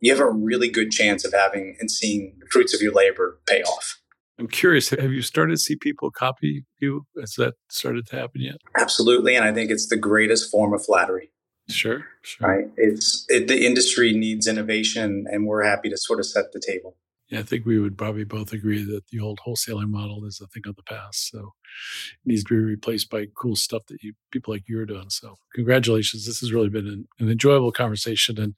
you 0.00 0.12
have 0.12 0.20
a 0.20 0.30
really 0.30 0.68
good 0.68 0.90
chance 0.90 1.24
of 1.24 1.32
having 1.32 1.76
and 1.80 1.90
seeing 1.90 2.36
the 2.40 2.46
fruits 2.50 2.74
of 2.74 2.80
your 2.80 2.92
labor 2.92 3.40
pay 3.46 3.62
off. 3.62 4.00
I'm 4.38 4.48
curious, 4.48 4.90
have 4.90 5.12
you 5.12 5.22
started 5.22 5.52
to 5.52 5.58
see 5.58 5.76
people 5.76 6.10
copy 6.10 6.64
you? 6.80 7.06
Has 7.20 7.34
that 7.36 7.54
started 7.70 8.06
to 8.08 8.16
happen 8.16 8.40
yet? 8.40 8.56
Absolutely. 8.76 9.36
And 9.36 9.44
I 9.44 9.52
think 9.52 9.70
it's 9.70 9.88
the 9.88 9.96
greatest 9.96 10.50
form 10.50 10.74
of 10.74 10.84
flattery. 10.84 11.30
Sure. 11.68 12.04
sure. 12.22 12.48
Right. 12.48 12.66
It's 12.76 13.24
it, 13.28 13.48
the 13.48 13.64
industry 13.64 14.12
needs 14.12 14.46
innovation 14.46 15.24
and 15.30 15.46
we're 15.46 15.62
happy 15.62 15.88
to 15.88 15.96
sort 15.96 16.18
of 16.18 16.26
set 16.26 16.52
the 16.52 16.60
table. 16.60 16.96
I 17.32 17.42
think 17.42 17.64
we 17.64 17.78
would 17.78 17.96
probably 17.96 18.24
both 18.24 18.52
agree 18.52 18.84
that 18.84 19.08
the 19.10 19.20
old 19.20 19.40
wholesaling 19.46 19.90
model 19.90 20.24
is 20.26 20.40
a 20.42 20.46
thing 20.46 20.64
of 20.66 20.76
the 20.76 20.82
past. 20.82 21.30
So 21.30 21.38
it 21.38 22.26
needs 22.26 22.44
to 22.44 22.54
be 22.54 22.60
replaced 22.60 23.10
by 23.10 23.26
cool 23.34 23.56
stuff 23.56 23.86
that 23.88 24.02
you 24.02 24.12
people 24.30 24.52
like 24.52 24.64
you 24.68 24.78
are 24.78 24.86
doing. 24.86 25.08
So 25.08 25.36
congratulations. 25.54 26.26
This 26.26 26.40
has 26.40 26.52
really 26.52 26.68
been 26.68 26.86
an, 26.86 27.08
an 27.18 27.30
enjoyable 27.30 27.72
conversation. 27.72 28.38
And 28.38 28.54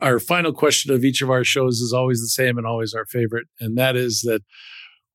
our 0.00 0.18
final 0.18 0.52
question 0.52 0.92
of 0.92 1.04
each 1.04 1.22
of 1.22 1.30
our 1.30 1.44
shows 1.44 1.80
is 1.80 1.92
always 1.92 2.20
the 2.20 2.28
same 2.28 2.58
and 2.58 2.66
always 2.66 2.94
our 2.94 3.06
favorite. 3.06 3.46
And 3.58 3.76
that 3.78 3.96
is 3.96 4.20
that 4.22 4.42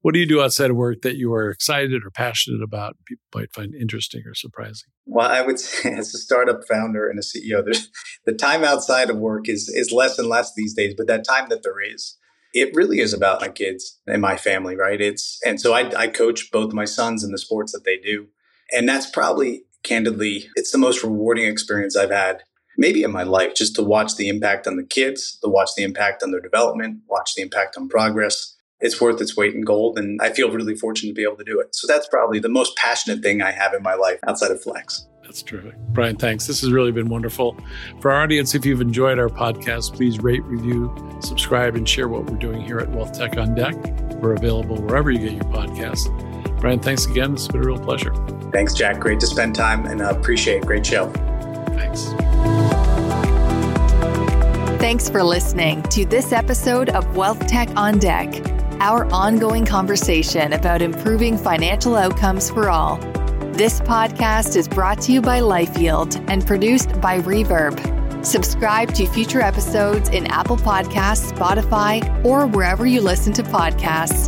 what 0.04 0.14
do 0.14 0.20
you 0.20 0.26
do 0.26 0.42
outside 0.42 0.70
of 0.70 0.76
work 0.76 1.02
that 1.04 1.16
you 1.16 1.34
are 1.34 1.50
excited 1.50 2.04
or 2.04 2.12
passionate 2.12 2.62
about 2.62 2.98
people 3.06 3.24
might 3.34 3.54
find 3.54 3.74
interesting 3.74 4.24
or 4.26 4.36
surprising? 4.36 4.90
Well, 5.06 5.30
I 5.30 5.42
would 5.42 5.60
say 5.62 5.94
as 5.94 6.14
a 6.14 6.18
startup 6.18 6.62
founder 6.70 7.10
and 7.10 7.18
a 7.18 7.22
CEO, 7.22 7.64
the 8.26 8.34
time 8.34 8.66
outside 8.66 9.10
of 9.10 9.18
work 9.18 9.48
is 9.48 9.70
is 9.70 9.94
less 9.94 10.20
and 10.20 10.28
less 10.28 10.54
these 10.56 10.74
days, 10.74 10.94
but 10.98 11.08
that 11.08 11.24
time 11.24 11.48
that 11.50 11.64
there 11.64 11.82
is, 11.82 12.18
it 12.54 12.74
really 12.74 13.00
is 13.00 13.14
about 13.14 13.42
my 13.42 13.50
kids 13.50 14.00
and 14.08 14.22
my 14.22 14.38
family, 14.38 14.76
right? 14.76 15.02
It's 15.02 15.40
and 15.46 15.60
so 15.60 15.74
I, 15.74 15.92
I 15.98 16.08
coach 16.08 16.52
both 16.52 16.74
my 16.74 16.86
sons 16.86 17.24
in 17.24 17.32
the 17.32 17.38
sports 17.38 17.72
that 17.72 17.84
they 17.84 17.98
do. 17.98 18.28
And 18.72 18.88
that's 18.88 19.10
probably 19.10 19.64
candidly, 19.84 20.50
it's 20.56 20.72
the 20.72 20.78
most 20.78 21.04
rewarding 21.04 21.46
experience 21.46 21.98
I've 21.98 22.12
had 22.12 22.44
maybe 22.76 23.04
in 23.04 23.12
my 23.12 23.22
life, 23.22 23.54
just 23.54 23.76
to 23.76 23.84
watch 23.84 24.16
the 24.16 24.28
impact 24.28 24.66
on 24.66 24.78
the 24.78 24.84
kids, 24.84 25.38
to 25.44 25.48
watch 25.48 25.70
the 25.78 25.84
impact 25.84 26.24
on 26.24 26.32
their 26.32 26.42
development, 26.42 27.02
watch 27.08 27.36
the 27.36 27.44
impact 27.44 27.78
on 27.78 27.88
progress 27.88 28.54
it's 28.84 29.00
worth 29.00 29.22
its 29.22 29.36
weight 29.36 29.56
in 29.56 29.62
gold. 29.62 29.98
And 29.98 30.20
I 30.22 30.30
feel 30.32 30.52
really 30.52 30.76
fortunate 30.76 31.12
to 31.12 31.16
be 31.16 31.24
able 31.24 31.38
to 31.38 31.44
do 31.44 31.60
it. 31.60 31.74
So 31.74 31.88
that's 31.88 32.08
probably 32.08 32.40
the 32.40 32.50
most 32.50 32.76
passionate 32.76 33.24
thing 33.24 33.42
I 33.42 33.52
have 33.52 33.74
in 33.74 33.82
my 33.82 33.96
life 33.96 34.20
outside 34.28 34.52
of 34.52 34.62
FLX. 34.62 35.06
That's 35.34 35.42
terrific. 35.42 35.76
Brian, 35.88 36.16
thanks. 36.16 36.46
This 36.46 36.62
has 36.62 36.72
really 36.72 36.92
been 36.92 37.10
wonderful. 37.10 37.58
For 38.02 38.12
our 38.12 38.22
audience, 38.22 38.54
if 38.54 38.68
you've 38.68 38.82
enjoyed 38.82 39.18
our 39.18 39.30
podcast, 39.30 39.96
please 39.96 40.20
rate, 40.20 40.44
review, 40.44 40.96
subscribe, 41.22 41.76
and 41.76 41.90
share 41.90 42.08
what 42.08 42.30
we're 42.30 42.38
doing 42.38 42.62
here 42.62 42.78
at 42.78 42.88
Wealth 42.92 43.18
Tech 43.18 43.36
on 43.38 43.56
Deck. 43.56 43.74
We're 44.22 44.34
available 44.34 44.80
wherever 44.80 45.10
you 45.10 45.18
get 45.18 45.32
your 45.32 45.46
podcasts. 45.46 46.06
Brian, 46.60 46.80
thanks 46.80 47.08
again. 47.08 47.34
It's 47.34 47.48
been 47.48 47.64
a 47.64 47.66
real 47.66 47.80
pleasure. 47.80 48.14
Thanks, 48.52 48.76
Jack. 48.76 49.00
Great 49.00 49.20
to 49.22 49.26
spend 49.26 49.56
time 49.56 49.88
and 49.88 50.04
uh, 50.04 50.10
appreciate. 50.10 50.62
Great 50.68 50.86
show. 50.86 51.10
Thanks. 51.70 52.04
Thanks 54.80 55.10
for 55.10 55.24
listening 55.24 55.82
to 55.84 56.06
this 56.06 56.32
episode 56.32 56.90
of 56.90 57.18
Wealth 57.18 57.48
Tech 57.48 57.76
on 57.76 57.98
Deck 57.98 58.54
our 58.80 59.06
ongoing 59.14 59.66
conversation 59.66 60.54
about 60.54 60.82
improving 60.82 61.38
financial 61.38 61.96
outcomes 61.96 62.50
for 62.52 62.70
all. 62.70 63.00
This 63.54 63.82
podcast 63.82 64.56
is 64.56 64.68
brought 64.68 65.00
to 65.02 65.12
you 65.12 65.22
by 65.22 65.40
LifeYield 65.40 66.28
and 66.28 66.44
produced 66.44 67.00
by 67.00 67.20
Reverb. 67.20 68.26
Subscribe 68.26 68.96
to 68.96 69.06
future 69.06 69.42
episodes 69.42 70.10
in 70.10 70.26
Apple 70.26 70.58
Podcasts, 70.58 71.32
Spotify, 71.32 72.26
or 72.26 72.48
wherever 72.48 72.88
you 72.88 73.00
listen 73.00 73.32
to 73.34 73.44
podcasts. 73.44 74.28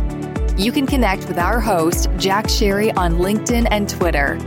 You 0.56 0.70
can 0.70 0.86
connect 0.86 1.26
with 1.26 1.38
our 1.38 1.60
host, 1.60 2.08
Jack 2.18 2.44
Sharry, 2.44 2.96
on 2.96 3.14
LinkedIn 3.16 3.66
and 3.68 3.88
Twitter. 3.88 4.38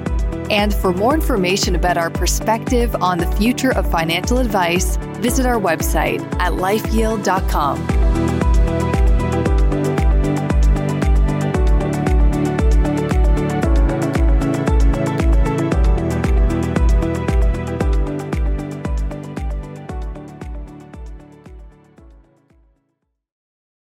And 0.50 0.74
for 0.74 0.94
more 0.94 1.13
information 1.13 1.76
about 1.76 1.98
our 1.98 2.10
perspective 2.10 2.96
on 3.02 3.18
the 3.18 3.30
future 3.34 3.74
of 3.74 3.92
financial 3.92 4.38
advice, 4.38 4.96
visit 5.18 5.46
our 5.46 5.60
website 5.60 6.22
at 6.39 6.54
lifeyield.com. 6.54 7.98